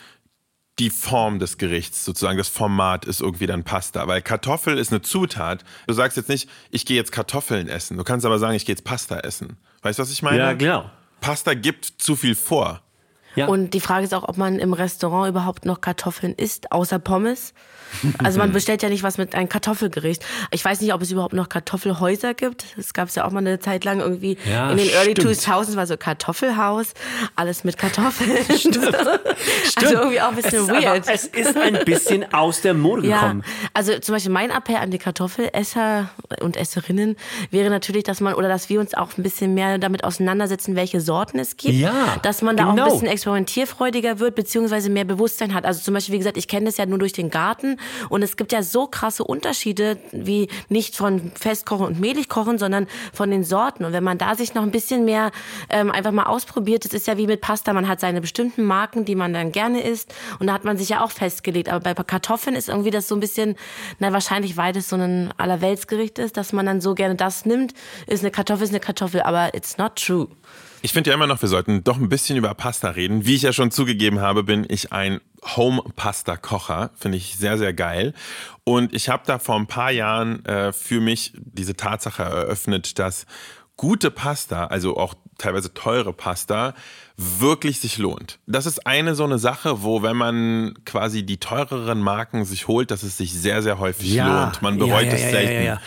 die 0.79 0.89
Form 0.89 1.39
des 1.39 1.57
Gerichts, 1.57 2.03
sozusagen 2.03 2.38
das 2.38 2.50
Format 2.50 3.05
ist 3.05 3.21
irgendwie 3.21 3.47
dann 3.47 3.63
Pasta, 3.63 4.07
weil 4.07 4.21
Kartoffel 4.21 4.77
ist 4.77 4.91
eine 4.91 5.01
Zutat. 5.01 5.63
Du 5.88 5.93
sagst 5.93 6.17
jetzt 6.17 6.27
nicht, 6.27 6.50
ich 6.69 6.85
gehe 6.85 6.97
jetzt 6.97 7.13
Kartoffeln 7.13 7.69
essen. 7.69 7.95
Du 7.95 8.03
kannst 8.03 8.25
aber 8.25 8.39
sagen, 8.39 8.55
ich 8.55 8.65
gehe 8.65 8.74
jetzt 8.74 8.83
Pasta 8.83 9.19
essen. 9.19 9.57
Weißt 9.83 10.00
du, 10.00 10.03
was 10.03 10.12
ich 10.12 10.21
meine? 10.21 10.39
Ja, 10.39 10.53
genau. 10.53 10.91
Pasta 11.21 11.53
gibt 11.53 11.85
zu 11.85 12.17
viel 12.17 12.35
vor. 12.35 12.81
Ja. 13.36 13.48
Und 13.48 13.74
die 13.74 13.80
Frage 13.80 14.06
ist 14.06 14.13
auch, 14.13 14.27
ob 14.27 14.38
man 14.38 14.60
im 14.60 14.74
Restaurant 14.74 15.30
überhaupt 15.30 15.65
noch 15.65 15.82
Kartoffeln 15.82 16.34
isst, 16.36 16.72
außer 16.72 17.00
Pommes. 17.00 17.54
Also 18.18 18.39
man 18.39 18.51
bestellt 18.54 18.84
ja 18.84 18.89
nicht 18.89 19.04
was 19.04 19.18
mit 19.18 19.36
einem 19.36 19.50
Kartoffelgericht. 19.50 20.24
Ich 20.51 20.63
weiß 20.63 20.82
nicht, 20.82 20.94
ob 20.94 21.01
es 21.01 21.12
überhaupt 21.12 21.34
noch 21.34 21.50
Kartoffelhäuser 21.50 22.34
gibt. 22.34 22.65
Es 22.77 22.94
gab 22.94 23.10
es 23.10 23.15
ja 23.15 23.25
auch 23.25 23.32
mal 23.32 23.39
eine 23.39 23.60
Zeit 23.60 23.84
lang 23.84 24.00
irgendwie 24.00 24.38
ja, 24.50 24.72
in 24.72 24.77
den 24.77 24.89
Early 24.89 25.13
2000s 25.13 25.75
war 25.75 25.88
so 25.88 25.98
Kartoffelhaus, 25.98 26.94
alles 27.36 27.63
mit 27.63 27.77
Kartoffeln. 27.77 28.32
Stimmt. 28.58 28.86
Also 29.77 29.96
irgendwie 29.96 30.22
auch 30.22 30.30
ein 30.30 30.36
bisschen 30.36 30.63
es 30.63 30.68
weird. 30.68 30.86
Aber, 30.86 31.13
es 31.13 31.25
ist 31.25 31.58
ein 31.58 31.80
bisschen 31.86 32.34
aus 32.34 32.62
der 32.62 32.74
Mode 32.74 33.01
gekommen. 33.04 33.44
Ja, 33.46 33.70
also 33.74 33.98
zum 34.00 34.15
Beispiel 34.15 34.32
mein 34.32 34.50
Appell 34.50 34.77
an 34.77 34.89
die 34.89 34.98
Kartoffelesser 34.98 36.10
und 36.42 36.56
Esserinnen 36.56 37.18
wäre 37.51 37.70
natürlich, 37.70 38.04
dass 38.04 38.22
man 38.22 38.36
oder 38.36 38.48
dass 38.48 38.70
wir 38.70 38.80
uns 38.80 38.94
auch 38.94 39.18
ein 39.18 39.24
bisschen 39.24 39.54
mehr 39.54 39.77
damit 39.77 40.04
auseinandersetzen, 40.04 40.75
welche 40.75 41.01
Sorten 41.01 41.39
es 41.39 41.58
gibt. 41.58 41.74
Ja, 41.75 42.18
dass 42.22 42.42
man 42.42 42.56
da 42.56 42.72
genau. 42.72 42.86
auch 42.86 42.94
ein 42.94 43.00
genau. 43.00 43.12
Bisschen 43.25 43.46
experimentierfreudiger 43.46 44.20
wird, 44.20 44.36
beziehungsweise 44.36 44.89
mehr 44.89 45.05
Bewusstsein 45.05 45.53
hat. 45.53 45.65
Also 45.65 45.82
zum 45.82 45.94
Beispiel, 45.94 46.13
wie 46.13 46.20
gesagt, 46.20 46.38
ich 46.38 46.48
kenne 46.48 46.65
das 46.65 46.77
ja 46.77 46.86
nur 46.86 47.00
durch 47.00 47.13
den 47.13 47.29
Garten 47.29 47.77
und 48.10 48.22
es 48.22 48.38
gibt 48.38 48.51
ja 48.51 48.63
so 48.63 48.88
krasse 48.88 49.24
Unterschiede, 49.24 49.98
wie 50.12 50.48
nicht 50.70 50.96
von 50.96 51.32
Festkochen 51.36 51.86
und 51.86 52.00
Mehligkochen, 52.00 52.58
sondern 52.58 52.88
von 53.13 53.32
den 53.32 53.44
Sorten. 53.44 53.86
Und 53.86 53.94
wenn 53.94 54.03
man 54.03 54.17
da 54.17 54.36
sich 54.36 54.53
noch 54.53 54.63
ein 54.63 54.72
bisschen 54.72 55.05
mehr 55.05 55.32
ähm, 55.70 55.91
einfach 55.91 56.12
mal 56.12 56.25
ausprobiert, 56.25 56.86
das 56.86 56.94
ist 56.94 57.08
ja 57.08 57.17
wie 57.17 57.27
mit 57.27 57.41
Pasta, 57.41 57.74
man 57.74 57.88
hat 57.88 58.00
seine 58.00 58.22
bestimmten 58.22 58.63
Marken, 58.63 59.05
die 59.05 59.15
man 59.15 59.34
dann 59.34 59.51
gerne 59.51 59.82
isst 59.82 60.13
und 60.39 60.48
da 60.48 60.53
hat 60.53 60.63
man 60.63 60.77
sich 60.77 60.89
ja 60.89 61.03
auch 61.03 61.12
festgelegt. 61.12 61.70
Aber 61.70 61.94
bei 61.94 62.03
Kartoffeln 62.03 62.55
ist 62.55 62.70
irgendwie 62.70 62.91
das 62.91 63.08
so 63.08 63.15
ein 63.15 63.20
bisschen, 63.20 63.55
na 64.00 64.13
wahrscheinlich, 64.13 64.58
weil 64.58 64.74
das 64.74 64.89
so 64.89 64.96
ein 64.96 65.34
Allerweltsgericht 65.38 66.20
ist, 66.20 66.38
dass 66.38 66.53
man 66.53 66.65
dann 66.65 66.82
so 66.82 66.94
gerne 66.94 67.15
das 67.15 67.46
nimmt, 67.46 67.74
ist 68.08 68.22
eine 68.22 68.32
Kartoffel, 68.32 68.63
ist 68.63 68.70
eine 68.70 68.79
Kartoffel, 68.79 69.22
aber 69.22 69.53
it's 69.53 69.77
not 69.77 69.96
true. 69.96 70.27
Ich 70.86 70.94
finde 70.94 71.10
ja 71.10 71.15
immer 71.15 71.25
noch, 71.25 71.42
wir 71.42 71.50
sollten 71.50 71.84
doch 71.84 71.98
ein 71.98 72.10
bisschen 72.10 72.38
über 72.38 72.54
Pasta 72.54 72.89
reden. 72.89 73.25
Wie 73.25 73.34
ich 73.34 73.42
ja 73.42 73.51
schon 73.51 73.72
zugegeben 73.72 74.20
habe, 74.20 74.44
bin 74.44 74.68
ich 74.70 74.94
ein 74.94 75.20
Home-Pasta-Kocher. 75.44 76.92
Finde 76.94 77.18
ich 77.18 77.38
sehr, 77.38 77.58
sehr 77.58 77.74
geil. 77.74 78.13
Und 78.65 78.94
ich 78.94 79.10
habe 79.10 79.24
da 79.25 79.39
vor 79.39 79.56
ein 79.56 79.65
paar 79.65 79.89
Jahren 79.89 80.46
äh, 80.46 80.72
für 80.74 81.01
mich 81.01 81.34
diese 81.38 81.75
Tatsache 81.75 82.22
eröffnet, 82.22 83.00
dass 83.00 83.25
gute 83.77 84.12
Pasta, 84.12 84.68
also 84.68 84.96
auch 84.96 85.15
teilweise 85.39 85.74
teure 85.74 86.13
Pasta, 86.13 86.75
wirklich 87.18 87.80
sich 87.80 87.98
lohnt. 87.98 88.38
Das 88.46 88.68
ist 88.68 88.86
eine 88.86 89.15
so 89.15 89.24
eine 89.24 89.39
Sache, 89.39 89.82
wo 89.82 90.04
wenn 90.04 90.18
man 90.18 90.75
quasi 90.86 91.25
die 91.25 91.38
teureren 91.38 92.00
Marken 92.00 92.46
sich 92.46 92.68
holt, 92.68 92.92
dass 92.92 93.01
es 93.01 93.18
sich 93.18 93.34
sehr, 93.34 93.63
sehr 93.63 93.80
häufig 93.80 94.13
ja, 94.13 94.44
lohnt. 94.44 94.62
Man 94.62 94.77
bereut 94.77 95.06
ja, 95.06 95.13
ja, 95.13 95.13
es 95.13 95.32
selten. 95.32 95.80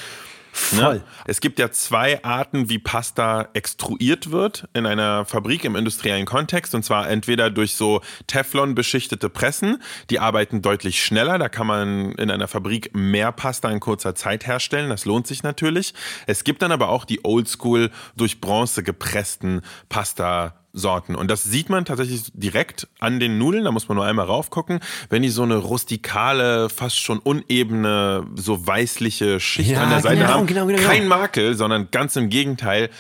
Voll. 0.53 0.95
Ne? 0.97 1.03
Es 1.27 1.41
gibt 1.41 1.59
ja 1.59 1.71
zwei 1.71 2.23
Arten, 2.25 2.69
wie 2.69 2.79
Pasta 2.79 3.49
extruiert 3.55 4.31
wird 4.31 4.69
in 4.75 4.87
einer 4.87 5.25
Fabrik 5.25 5.65
im 5.65 5.77
industriellen 5.77 6.27
Kontext. 6.27 6.75
Und 6.75 6.85
zwar 6.85 7.09
entweder 7.09 7.51
durch 7.51 7.75
so 7.75 8.01
Teflon 8.27 8.75
beschichtete 8.75 9.29
Pressen. 9.29 9.83
Die 10.11 10.19
arbeiten 10.19 10.63
deutlich 10.63 11.03
schneller. 11.03 11.39
Da 11.39 11.49
kann 11.49 11.67
man 11.67 12.13
in 12.13 12.31
einer 12.31 12.49
Fabrik 12.49 12.95
mehr 12.95 13.33
Pasta 13.33 13.71
in 13.71 13.81
kurzer 13.81 14.15
Zeit 14.15 14.47
herstellen. 14.47 14.91
Das 14.91 15.05
lohnt 15.05 15.27
sich 15.27 15.43
natürlich. 15.43 15.95
Es 16.27 16.45
gibt 16.45 16.63
dann 16.63 16.73
aber 16.73 16.89
auch 16.89 17.05
die 17.05 17.25
Oldschool 17.25 17.91
durch 18.17 18.41
Bronze 18.41 18.83
gepressten 18.83 19.63
Pasta 19.89 20.55
Sorten. 20.73 21.15
Und 21.15 21.31
das 21.31 21.45
sieht 21.45 21.71
man 21.71 21.85
tatsächlich 21.85 22.25
direkt 22.35 22.89
an 22.99 23.21
den 23.21 23.39
Nudeln, 23.39 23.65
da 23.65 23.73
muss 23.73 23.89
man 23.89 23.97
nur 23.97 24.07
einmal 24.07 24.27
raufgucken, 24.27 24.81
wenn 25.09 25.23
die 25.23 25.31
so 25.31 25.43
eine 25.43 25.57
rustikale, 25.57 26.69
fast 26.69 27.01
schon 27.01 27.19
unebene, 27.19 28.27
so 28.35 28.67
weißliche 28.67 29.41
Schicht 29.41 29.71
ja, 29.71 29.83
an 29.83 29.91
der 29.91 30.01
Seite 30.01 30.17
genau, 30.17 30.29
haben. 30.29 30.47
Genau, 30.47 30.67
genau, 30.67 30.83
Kein 30.83 31.09
Makel, 31.09 31.55
sondern 31.55 31.91
ganz 31.91 32.17
im 32.17 32.29
Gegenteil 32.29 32.91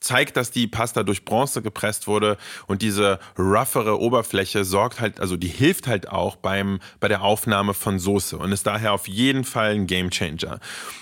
zeigt, 0.00 0.36
dass 0.36 0.50
die 0.50 0.66
Pasta 0.66 1.02
durch 1.02 1.24
Bronze 1.24 1.62
gepresst 1.62 2.06
wurde 2.06 2.36
und 2.66 2.82
diese 2.82 3.18
roughere 3.38 4.00
Oberfläche 4.00 4.64
sorgt 4.64 5.00
halt, 5.00 5.20
also 5.20 5.36
die 5.36 5.48
hilft 5.48 5.86
halt 5.86 6.08
auch 6.08 6.36
beim, 6.36 6.80
bei 7.00 7.08
der 7.08 7.22
Aufnahme 7.22 7.74
von 7.74 7.98
Soße 7.98 8.38
und 8.38 8.52
ist 8.52 8.66
daher 8.66 8.92
auf 8.92 9.08
jeden 9.08 9.44
Fall 9.44 9.72
ein 9.72 9.86
Gamechanger. 9.86 10.60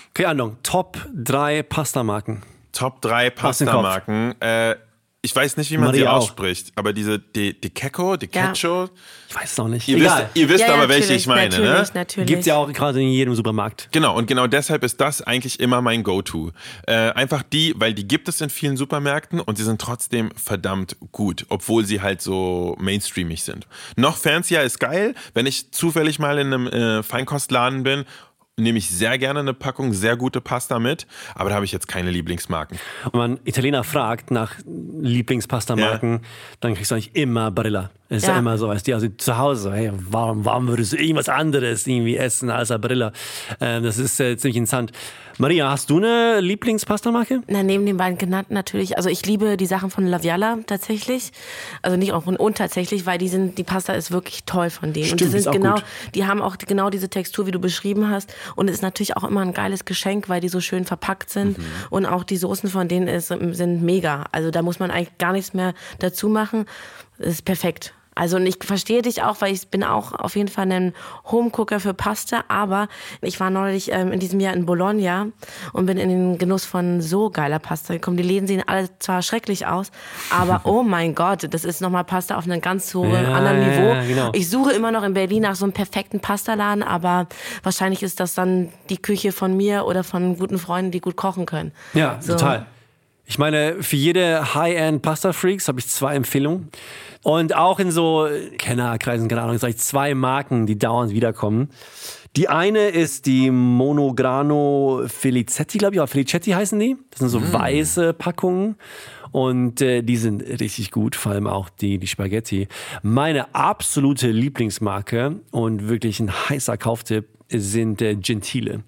Okay, 0.09 0.25
Ahnung. 0.25 0.57
Top 0.63 0.97
3 1.13 1.63
Pastamarken. 1.63 2.41
Top 2.71 3.01
3 3.01 3.33
Aus 3.41 3.59
dem 3.59 3.67
Kopf. 3.67 3.83
Pastamarken. 3.83 4.41
Äh, 4.41 4.75
ich 5.27 5.35
weiß 5.35 5.57
nicht, 5.57 5.69
wie 5.71 5.77
man 5.77 5.87
Maria 5.87 6.01
sie 6.03 6.07
auch. 6.07 6.15
ausspricht, 6.23 6.71
aber 6.75 6.93
diese 6.93 7.19
De, 7.19 7.51
De 7.51 7.69
Cecco, 7.77 8.15
De 8.15 8.29
Ja. 8.33 8.53
Ich 9.29 9.35
weiß 9.35 9.51
es 9.51 9.57
noch 9.57 9.67
nicht. 9.67 9.85
ihr, 9.89 9.97
Egal. 9.97 10.23
wisst, 10.23 10.37
ihr 10.37 10.47
wisst 10.47 10.61
Ja, 10.61 10.73
aber, 10.73 10.87
welche 10.87 11.13
ich 11.13 11.27
meine, 11.27 11.49
natürlich, 11.49 11.69
ne? 11.69 11.89
Natürlich. 11.93 12.27
Gibt's 12.27 12.45
ja 12.45 12.55
auch 12.55 12.71
gerade 12.71 13.01
in 13.01 13.09
jedem 13.09 13.35
Supermarkt. 13.35 13.89
Genau, 13.91 14.15
und 14.15 14.25
genau 14.25 14.47
deshalb 14.47 14.85
ist 14.85 15.01
das 15.01 15.21
eigentlich 15.21 15.59
immer 15.59 15.81
mein 15.81 16.03
Go-To. 16.03 16.51
Äh, 16.87 16.93
einfach 17.11 17.43
die, 17.43 17.73
weil 17.77 17.93
die 17.93 18.07
gibt 18.07 18.29
es 18.29 18.39
in 18.39 18.49
vielen 18.49 18.77
Supermärkten 18.77 19.41
und 19.41 19.57
sie 19.57 19.65
sind 19.65 19.81
trotzdem 19.81 20.31
verdammt 20.37 20.95
gut, 21.11 21.45
obwohl 21.49 21.83
sie 21.83 22.01
halt 22.01 22.21
so 22.21 22.77
mainstreamig 22.79 23.43
sind. 23.43 23.67
Noch 23.97 24.15
fancier 24.15 24.61
ist 24.61 24.79
geil, 24.79 25.13
wenn 25.33 25.45
ich 25.45 25.71
zufällig 25.71 26.19
mal 26.19 26.39
in 26.39 26.47
einem 26.53 26.67
äh, 26.67 27.03
Feinkostladen 27.03 27.83
bin, 27.83 28.05
nehme 28.59 28.79
ich 28.79 28.89
sehr 28.89 29.19
gerne 29.19 29.39
eine 29.41 29.53
Packung 29.53 29.93
sehr 29.93 30.17
gute 30.17 30.41
Pasta 30.41 30.79
mit, 30.79 31.05
aber 31.35 31.49
da 31.49 31.55
habe 31.55 31.65
ich 31.65 31.71
jetzt 31.71 31.87
keine 31.87 32.09
Lieblingsmarken. 32.09 32.79
Wenn 33.11 33.19
man 33.19 33.39
Italiener 33.45 33.83
fragt 33.83 34.31
nach 34.31 34.55
Lieblingspastamarken, 34.99 36.21
dann 36.59 36.73
kriegst 36.73 36.89
du 36.89 36.95
eigentlich 36.95 37.15
immer 37.15 37.51
Barilla. 37.51 37.91
Ist 38.09 38.25
ja, 38.25 38.39
immer 38.39 38.57
so, 38.57 38.69
weißt 38.69 38.87
du, 38.87 38.93
also 38.93 39.09
zu 39.09 39.37
Hause, 39.37 39.73
hey, 39.73 39.91
warum, 39.93 40.45
warum 40.45 40.67
würdest 40.67 40.93
du 40.93 40.97
irgendwas 40.97 41.27
anderes 41.27 41.85
irgendwie 41.85 42.15
essen 42.15 42.49
als 42.49 42.69
Barilla? 42.69 43.11
Ähm, 43.59 43.83
das 43.83 43.97
ist 43.97 44.19
äh, 44.21 44.37
ziemlich 44.37 44.55
interessant. 44.55 44.93
Maria, 45.39 45.69
hast 45.69 45.89
du 45.89 45.97
eine 45.97 46.39
Lieblingspastamarke? 46.39 47.43
Na, 47.47 47.61
neben 47.61 47.85
den 47.85 47.97
beiden 47.97 48.17
genannten 48.17 48.55
natürlich. 48.55 48.97
Also 48.97 49.09
ich 49.09 49.23
liebe 49.25 49.55
die 49.55 49.67
Sachen 49.67 49.91
von 49.91 50.07
Laviala 50.07 50.57
tatsächlich. 50.65 51.31
Also 51.83 51.95
nicht 51.95 52.13
auch 52.13 52.23
von 52.23 52.37
und 52.37 52.57
tatsächlich, 52.57 53.05
weil 53.05 53.19
die 53.19 53.27
sind, 53.27 53.57
die 53.57 53.63
Pasta 53.63 53.93
ist 53.93 54.09
wirklich 54.11 54.45
toll 54.45 54.71
von 54.71 54.93
denen. 54.93 55.05
Stimmt, 55.05 55.21
und 55.21 55.27
die 55.27 55.37
die 55.37 55.43
sind 55.43 55.51
genau, 55.51 55.75
gut. 55.75 55.83
die 56.15 56.25
haben 56.25 56.41
auch 56.41 56.57
genau 56.57 56.89
diese 56.89 57.09
Textur, 57.09 57.45
wie 57.45 57.51
du 57.51 57.59
beschrieben 57.59 58.09
hast. 58.09 58.33
Und 58.55 58.69
es 58.69 58.75
ist 58.75 58.81
natürlich 58.81 59.15
auch 59.15 59.25
immer 59.25 59.41
ein 59.41 59.53
geiles 59.53 59.85
Geschenk, 59.85 60.27
weil 60.27 60.41
die 60.41 60.49
so 60.49 60.59
schön 60.59 60.85
verpackt 60.85 61.29
sind. 61.29 61.57
Und 61.91 62.05
auch 62.05 62.23
die 62.23 62.37
Soßen 62.37 62.69
von 62.69 62.87
denen 62.87 63.07
ist, 63.07 63.27
sind 63.27 63.83
mega. 63.83 64.25
Also 64.31 64.49
da 64.49 64.63
muss 64.63 64.79
man 64.79 64.89
eigentlich 64.89 65.17
gar 65.19 65.33
nichts 65.33 65.53
mehr 65.53 65.73
dazu 65.99 66.29
machen. 66.29 66.65
Das 67.19 67.27
ist 67.27 67.45
perfekt. 67.45 67.93
Also 68.17 68.37
und 68.37 68.45
ich 68.45 68.57
verstehe 68.61 69.01
dich 69.01 69.21
auch, 69.23 69.41
weil 69.41 69.53
ich 69.53 69.67
bin 69.69 69.83
auch 69.83 70.11
auf 70.13 70.35
jeden 70.35 70.49
Fall 70.49 70.71
ein 70.71 70.93
Homecooker 71.31 71.79
für 71.79 71.93
Pasta, 71.93 72.43
aber 72.47 72.87
ich 73.21 73.39
war 73.39 73.49
neulich 73.49 73.91
ähm, 73.91 74.11
in 74.11 74.19
diesem 74.19 74.39
Jahr 74.39 74.53
in 74.53 74.65
Bologna 74.65 75.27
und 75.73 75.85
bin 75.85 75.97
in 75.97 76.09
den 76.09 76.37
Genuss 76.37 76.65
von 76.65 77.01
so 77.01 77.29
geiler 77.29 77.59
Pasta 77.59 77.93
gekommen. 77.93 78.17
Die 78.17 78.23
Läden 78.23 78.47
sehen 78.47 78.63
alle 78.65 78.89
zwar 78.99 79.21
schrecklich 79.21 79.67
aus, 79.67 79.91
aber 80.31 80.61
oh 80.65 80.83
mein 80.83 81.13
Gott, 81.15 81.47
das 81.53 81.63
ist 81.63 81.81
nochmal 81.81 82.03
Pasta 82.03 82.37
auf 82.37 82.45
einem 82.45 82.61
ganz 82.61 82.93
hohen 82.93 83.11
Ja, 83.11 83.33
anderen 83.33 83.59
Niveau. 83.59 83.93
ja, 83.93 84.03
genau. 84.03 84.29
Ich 84.33 84.49
suche 84.49 84.73
immer 84.73 84.91
noch 84.91 85.03
in 85.03 85.13
Berlin 85.13 85.43
nach 85.43 85.55
so 85.55 85.65
einem 85.65 85.73
perfekten 85.73 86.19
Pastaladen, 86.19 86.83
aber 86.83 87.27
wahrscheinlich 87.63 88.03
ist 88.03 88.19
das 88.19 88.33
dann 88.33 88.69
die 88.89 88.97
Küche 88.97 89.31
von 89.31 89.55
mir 89.55 89.85
oder 89.85 90.03
von 90.03 90.37
guten 90.37 90.57
Freunden, 90.57 90.91
die 90.91 91.01
gut 91.01 91.15
kochen 91.15 91.45
können. 91.45 91.71
Ja, 91.93 92.17
So. 92.19 92.33
total. 92.33 92.65
Ich 93.29 93.37
meine, 93.37 93.83
für 93.83 93.97
jede 93.97 94.55
High-End-Pasta-Freaks 94.55 95.67
habe 95.67 95.79
ich 95.81 95.87
zwei 95.87 96.15
Empfehlungen. 96.15 96.69
Und 97.23 97.53
auch 97.53 97.77
in 97.77 97.91
so 97.91 98.25
Kennerkreisen, 98.57 99.27
keine 99.27 99.41
Ahnung, 99.41 99.57
sage 99.57 99.73
ich 99.73 99.79
zwei 99.79 100.15
Marken, 100.15 100.65
die 100.65 100.79
dauernd 100.79 101.11
wiederkommen. 101.11 101.69
Die 102.37 102.47
eine 102.47 102.87
ist 102.87 103.25
die 103.25 103.51
Monograno 103.51 105.03
Felicetti, 105.07 105.77
glaube 105.77 105.95
ich, 105.95 105.99
oder 105.99 106.07
Felicetti 106.07 106.51
heißen 106.51 106.79
die. 106.79 106.95
Das 107.11 107.19
sind 107.19 107.29
so 107.29 107.41
weiße 107.51 108.13
Packungen. 108.13 108.77
Und 109.33 109.81
äh, 109.81 110.03
die 110.03 110.15
sind 110.15 110.41
richtig 110.61 110.91
gut, 110.91 111.13
vor 111.13 111.33
allem 111.33 111.47
auch 111.47 111.67
die, 111.67 111.97
die 111.97 112.07
Spaghetti. 112.07 112.69
Meine 113.03 113.53
absolute 113.53 114.31
Lieblingsmarke 114.31 115.41
und 115.51 115.89
wirklich 115.89 116.21
ein 116.21 116.31
heißer 116.31 116.77
Kauftipp 116.77 117.27
sind 117.49 118.01
äh, 118.01 118.15
Gentile. 118.15 118.83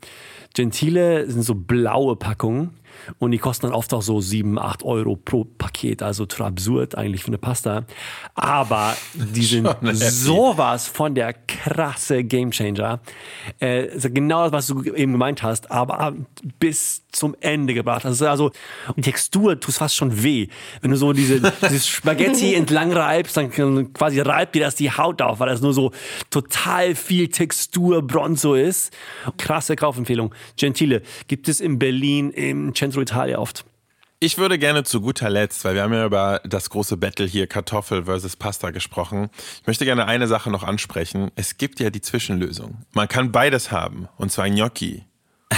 Gentile 0.54 1.30
sind 1.30 1.44
so 1.44 1.56
blaue 1.56 2.16
Packungen 2.16 2.79
und 3.20 3.32
die 3.32 3.38
kosten 3.38 3.68
dann 3.68 3.76
oft 3.76 3.94
auch 3.94 4.02
so 4.02 4.22
7, 4.22 4.58
8 4.60 4.84
Euro 4.84 5.16
pro 5.16 5.44
Paket. 5.44 6.04
Also 6.04 6.26
total 6.26 6.48
absurd 6.48 6.96
eigentlich 6.96 7.24
für 7.24 7.30
eine 7.30 7.38
Pasta. 7.38 7.86
Aber 8.36 8.96
die 9.14 9.44
sind 9.44 9.68
sowas 9.94 10.88
von 10.88 11.16
der 11.16 11.34
krasse 11.34 12.24
Gamechanger. 12.24 13.00
Äh, 13.60 13.88
genau 14.10 14.44
das, 14.44 14.52
was 14.52 14.68
du 14.68 14.84
eben 14.94 15.14
gemeint 15.14 15.44
hast, 15.44 15.72
aber 15.72 16.14
bis 16.60 17.04
zum 17.12 17.36
Ende 17.40 17.74
gebracht. 17.74 18.06
Also, 18.06 18.28
also 18.28 18.52
die 18.96 19.02
Textur 19.02 19.60
tut 19.60 19.74
fast 19.74 19.96
schon 19.96 20.24
weh. 20.24 20.48
Wenn 20.82 20.92
du 20.92 20.98
so 20.98 21.14
diese, 21.14 21.42
dieses 21.64 21.88
Spaghetti 21.88 22.54
entlang 22.54 22.92
reibst, 22.92 23.38
dann 23.38 23.52
quasi 23.94 24.20
reibt 24.20 24.56
dir 24.56 24.62
das 24.62 24.76
die 24.76 24.92
Haut 24.92 25.22
auf, 25.22 25.40
weil 25.40 25.50
das 25.50 25.62
nur 25.62 25.74
so 25.74 25.92
total 26.30 26.96
viel 26.96 27.30
Textur 27.30 28.02
Bronzo 28.02 28.54
ist. 28.54 28.96
Krasse 29.38 29.76
Kaufempfehlung. 29.76 30.34
Gentile 30.58 31.02
gibt 31.28 31.48
es 31.48 31.60
in 31.60 31.80
Berlin 31.80 32.32
im 32.32 32.74
Centro 32.80 33.02
Italia 33.02 33.38
oft. 33.40 33.66
Ich 34.22 34.38
würde 34.38 34.58
gerne 34.60 34.84
zu 34.84 35.00
guter 35.00 35.30
Letzt, 35.30 35.64
weil 35.64 35.76
wir 35.76 35.84
haben 35.84 35.94
ja 35.94 36.06
über 36.06 36.42
das 36.44 36.70
große 36.70 36.98
Battle 36.98 37.26
hier 37.26 37.48
Kartoffel 37.48 38.04
versus 38.04 38.36
Pasta 38.36 38.72
gesprochen. 38.72 39.30
Ich 39.62 39.68
möchte 39.68 39.86
gerne 39.86 40.08
eine 40.08 40.28
Sache 40.28 40.50
noch 40.50 40.64
ansprechen. 40.64 41.32
Es 41.36 41.58
gibt 41.58 41.80
ja 41.80 41.90
die 41.90 42.02
Zwischenlösung. 42.02 42.80
Man 42.92 43.08
kann 43.08 43.32
beides 43.32 43.72
haben, 43.72 44.10
und 44.18 44.32
zwar 44.32 44.50
Gnocchi. 44.50 45.04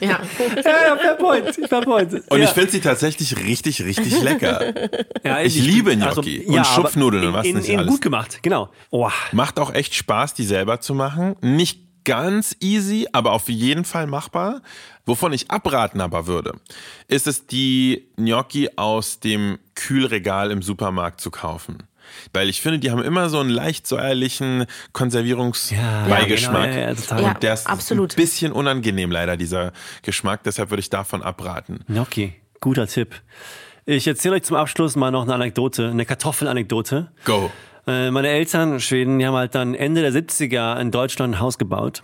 Ja. 0.00 0.18
Ja, 0.38 0.62
ja, 0.64 0.96
fair 0.96 1.14
point. 1.16 1.54
Fair 1.68 1.82
point. 1.82 2.14
Und 2.30 2.38
ja. 2.38 2.44
ich 2.44 2.50
finde 2.52 2.70
sie 2.70 2.80
tatsächlich 2.80 3.36
richtig, 3.36 3.82
richtig 3.82 4.22
lecker. 4.22 4.72
ja, 5.22 5.42
ich 5.42 5.54
liebe 5.56 5.94
Gnocchi 5.94 6.46
und 6.46 6.56
aber 6.58 6.64
Schupfnudeln 6.64 7.24
und 7.24 7.28
in- 7.28 7.34
was 7.34 7.46
in, 7.46 7.56
nicht 7.58 7.68
in 7.68 7.78
alles. 7.80 7.90
gut 7.90 8.00
gemacht, 8.00 8.38
genau. 8.42 8.70
Oh, 8.88 9.10
Macht 9.32 9.58
auch 9.58 9.74
echt 9.74 9.94
Spaß, 9.94 10.32
die 10.32 10.46
selber 10.46 10.80
zu 10.80 10.94
machen. 10.94 11.36
Nicht 11.42 11.89
ganz 12.04 12.56
easy, 12.60 13.06
aber 13.12 13.32
auf 13.32 13.48
jeden 13.48 13.84
Fall 13.84 14.06
machbar. 14.06 14.62
Wovon 15.06 15.32
ich 15.32 15.50
abraten 15.50 16.00
aber 16.00 16.26
würde, 16.26 16.52
ist 17.08 17.26
es, 17.26 17.46
die 17.46 18.08
Gnocchi 18.16 18.70
aus 18.76 19.20
dem 19.20 19.58
Kühlregal 19.74 20.50
im 20.50 20.62
Supermarkt 20.62 21.20
zu 21.20 21.30
kaufen. 21.30 21.84
Weil 22.32 22.48
ich 22.48 22.60
finde, 22.60 22.78
die 22.78 22.90
haben 22.90 23.02
immer 23.02 23.28
so 23.28 23.38
einen 23.38 23.50
leicht 23.50 23.86
säuerlichen 23.86 24.66
Konservierungsbeigeschmack. 24.92 26.66
Ja, 26.66 26.66
genau, 26.66 26.80
ja, 26.80 26.88
ja, 26.88 26.94
total. 26.94 27.22
Ja, 27.22 27.28
Und 27.28 27.42
der 27.42 27.54
ist 27.54 27.66
absolut. 27.66 28.12
ein 28.12 28.16
bisschen 28.16 28.52
unangenehm 28.52 29.10
leider, 29.10 29.36
dieser 29.36 29.72
Geschmack. 30.02 30.42
Deshalb 30.44 30.70
würde 30.70 30.80
ich 30.80 30.90
davon 30.90 31.22
abraten. 31.22 31.84
Gnocchi, 31.86 32.34
guter 32.60 32.86
Tipp. 32.86 33.14
Ich 33.86 34.06
erzähle 34.06 34.36
euch 34.36 34.42
zum 34.42 34.56
Abschluss 34.56 34.96
mal 34.96 35.10
noch 35.10 35.22
eine 35.22 35.34
Anekdote, 35.34 35.88
eine 35.88 36.04
Kartoffelanekdote. 36.04 37.10
Go. 37.24 37.50
Äh, 37.90 38.12
Meine 38.12 38.28
Eltern, 38.28 38.78
Schweden, 38.78 39.18
die 39.18 39.26
haben 39.26 39.34
halt 39.34 39.56
dann 39.56 39.74
Ende 39.74 40.00
der 40.02 40.12
70er 40.12 40.80
in 40.80 40.92
Deutschland 40.92 41.34
ein 41.34 41.40
Haus 41.40 41.58
gebaut. 41.58 42.02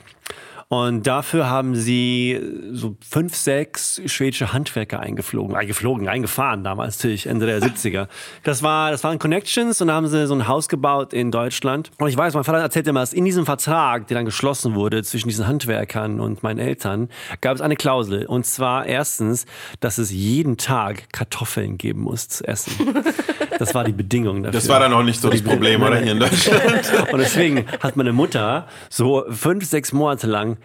Und 0.68 1.07
dafür 1.07 1.48
haben 1.48 1.76
sie 1.76 2.40
so 2.72 2.96
fünf, 3.09 3.37
sechs 3.37 4.00
schwedische 4.07 4.52
Handwerker 4.52 4.98
eingeflogen, 4.98 5.55
eingeflogen, 5.55 6.09
eingefahren 6.09 6.64
damals 6.64 6.98
natürlich, 6.98 7.26
Ende 7.26 7.46
der 7.46 7.61
70er. 7.62 8.09
Das 8.42 8.64
war, 8.64 8.90
das 8.90 9.05
waren 9.05 9.20
Connections 9.20 9.81
und 9.81 9.88
da 9.88 9.94
haben 9.94 10.09
sie 10.09 10.26
so 10.26 10.35
ein 10.35 10.48
Haus 10.48 10.68
gebaut 10.68 11.12
in 11.12 11.31
Deutschland. 11.31 11.92
Und 11.98 12.09
ich 12.09 12.16
weiß, 12.16 12.35
mein 12.35 12.42
Vater 12.42 12.59
erzählte 12.59 12.90
immer, 12.90 13.00
dass 13.00 13.12
in 13.12 13.24
diesem 13.24 13.46
Vertrag, 13.46 14.09
der 14.09 14.16
dann 14.16 14.24
geschlossen 14.24 14.74
wurde 14.74 15.05
zwischen 15.05 15.29
diesen 15.29 15.46
Handwerkern 15.46 16.18
und 16.18 16.42
meinen 16.42 16.59
Eltern, 16.59 17.11
gab 17.40 17.55
es 17.55 17.61
eine 17.61 17.76
Klausel. 17.76 18.26
Und 18.26 18.44
zwar 18.44 18.87
erstens, 18.87 19.46
dass 19.79 19.98
es 19.98 20.11
jeden 20.11 20.57
Tag 20.57 21.12
Kartoffeln 21.12 21.79
geben 21.79 22.00
muss 22.00 22.29
zu 22.29 22.44
essen. 22.46 22.72
Das 23.59 23.74
war 23.74 23.85
die 23.85 23.92
Bedingung 23.92 24.42
dafür. 24.42 24.61
Das 24.61 24.68
war 24.68 24.81
dann 24.81 24.92
auch 24.92 25.02
nicht 25.02 25.18
so 25.18 25.31
das 25.31 25.40
Problem, 25.40 25.83
oder 25.83 25.96
hier 25.96 26.12
in 26.12 26.20
Deutschland? 26.20 26.92
Und 27.11 27.18
deswegen 27.18 27.64
hat 27.81 27.96
meine 27.96 28.12
Mutter 28.12 28.66
so 28.90 29.24
fünf, 29.31 29.64
sechs 29.64 29.94
Monate 29.94 30.26
lang 30.26 30.56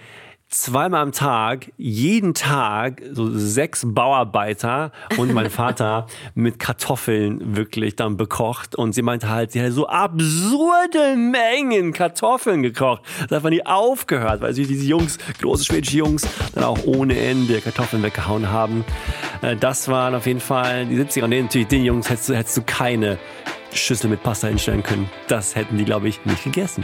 zweimal 0.49 1.01
am 1.01 1.11
Tag, 1.13 1.71
jeden 1.77 2.33
Tag 2.33 3.01
so 3.13 3.31
sechs 3.31 3.83
Bauarbeiter 3.87 4.91
und 5.17 5.33
mein 5.33 5.49
Vater 5.49 6.07
mit 6.35 6.59
Kartoffeln 6.59 7.55
wirklich 7.55 7.95
dann 7.95 8.17
bekocht. 8.17 8.75
Und 8.75 8.91
sie 8.93 9.01
meinte 9.01 9.29
halt, 9.29 9.53
sie 9.53 9.61
hat 9.63 9.71
so 9.71 9.87
absurde 9.87 11.15
Mengen 11.15 11.93
Kartoffeln 11.93 12.63
gekocht. 12.63 13.01
Das 13.29 13.37
hat 13.37 13.43
man 13.43 13.53
nie 13.53 13.65
aufgehört, 13.65 14.41
weil 14.41 14.53
sie 14.53 14.65
diese 14.65 14.85
Jungs, 14.85 15.17
große 15.41 15.63
schwedische 15.63 15.97
Jungs, 15.97 16.27
dann 16.53 16.65
auch 16.65 16.83
ohne 16.85 17.17
Ende 17.17 17.61
Kartoffeln 17.61 18.03
weggehauen 18.03 18.49
haben. 18.51 18.83
Äh, 19.41 19.55
Das 19.55 19.87
waren 19.87 20.15
auf 20.15 20.25
jeden 20.27 20.41
Fall 20.41 20.85
die 20.85 20.97
70er. 20.97 21.23
Und 21.23 21.31
den- 21.31 21.43
natürlich 21.45 21.67
den 21.69 21.85
Jungs 21.85 22.09
hättest 22.09 22.27
du, 22.27 22.35
hättest 22.35 22.57
du 22.57 22.61
keine 22.63 23.17
Schüssel 23.73 24.09
mit 24.09 24.21
Pasta 24.21 24.47
hinstellen 24.49 24.83
können. 24.83 25.09
Das 25.29 25.55
hätten 25.55 25.77
die, 25.77 25.85
glaube 25.85 26.09
ich, 26.09 26.25
nicht 26.25 26.43
gegessen. 26.43 26.83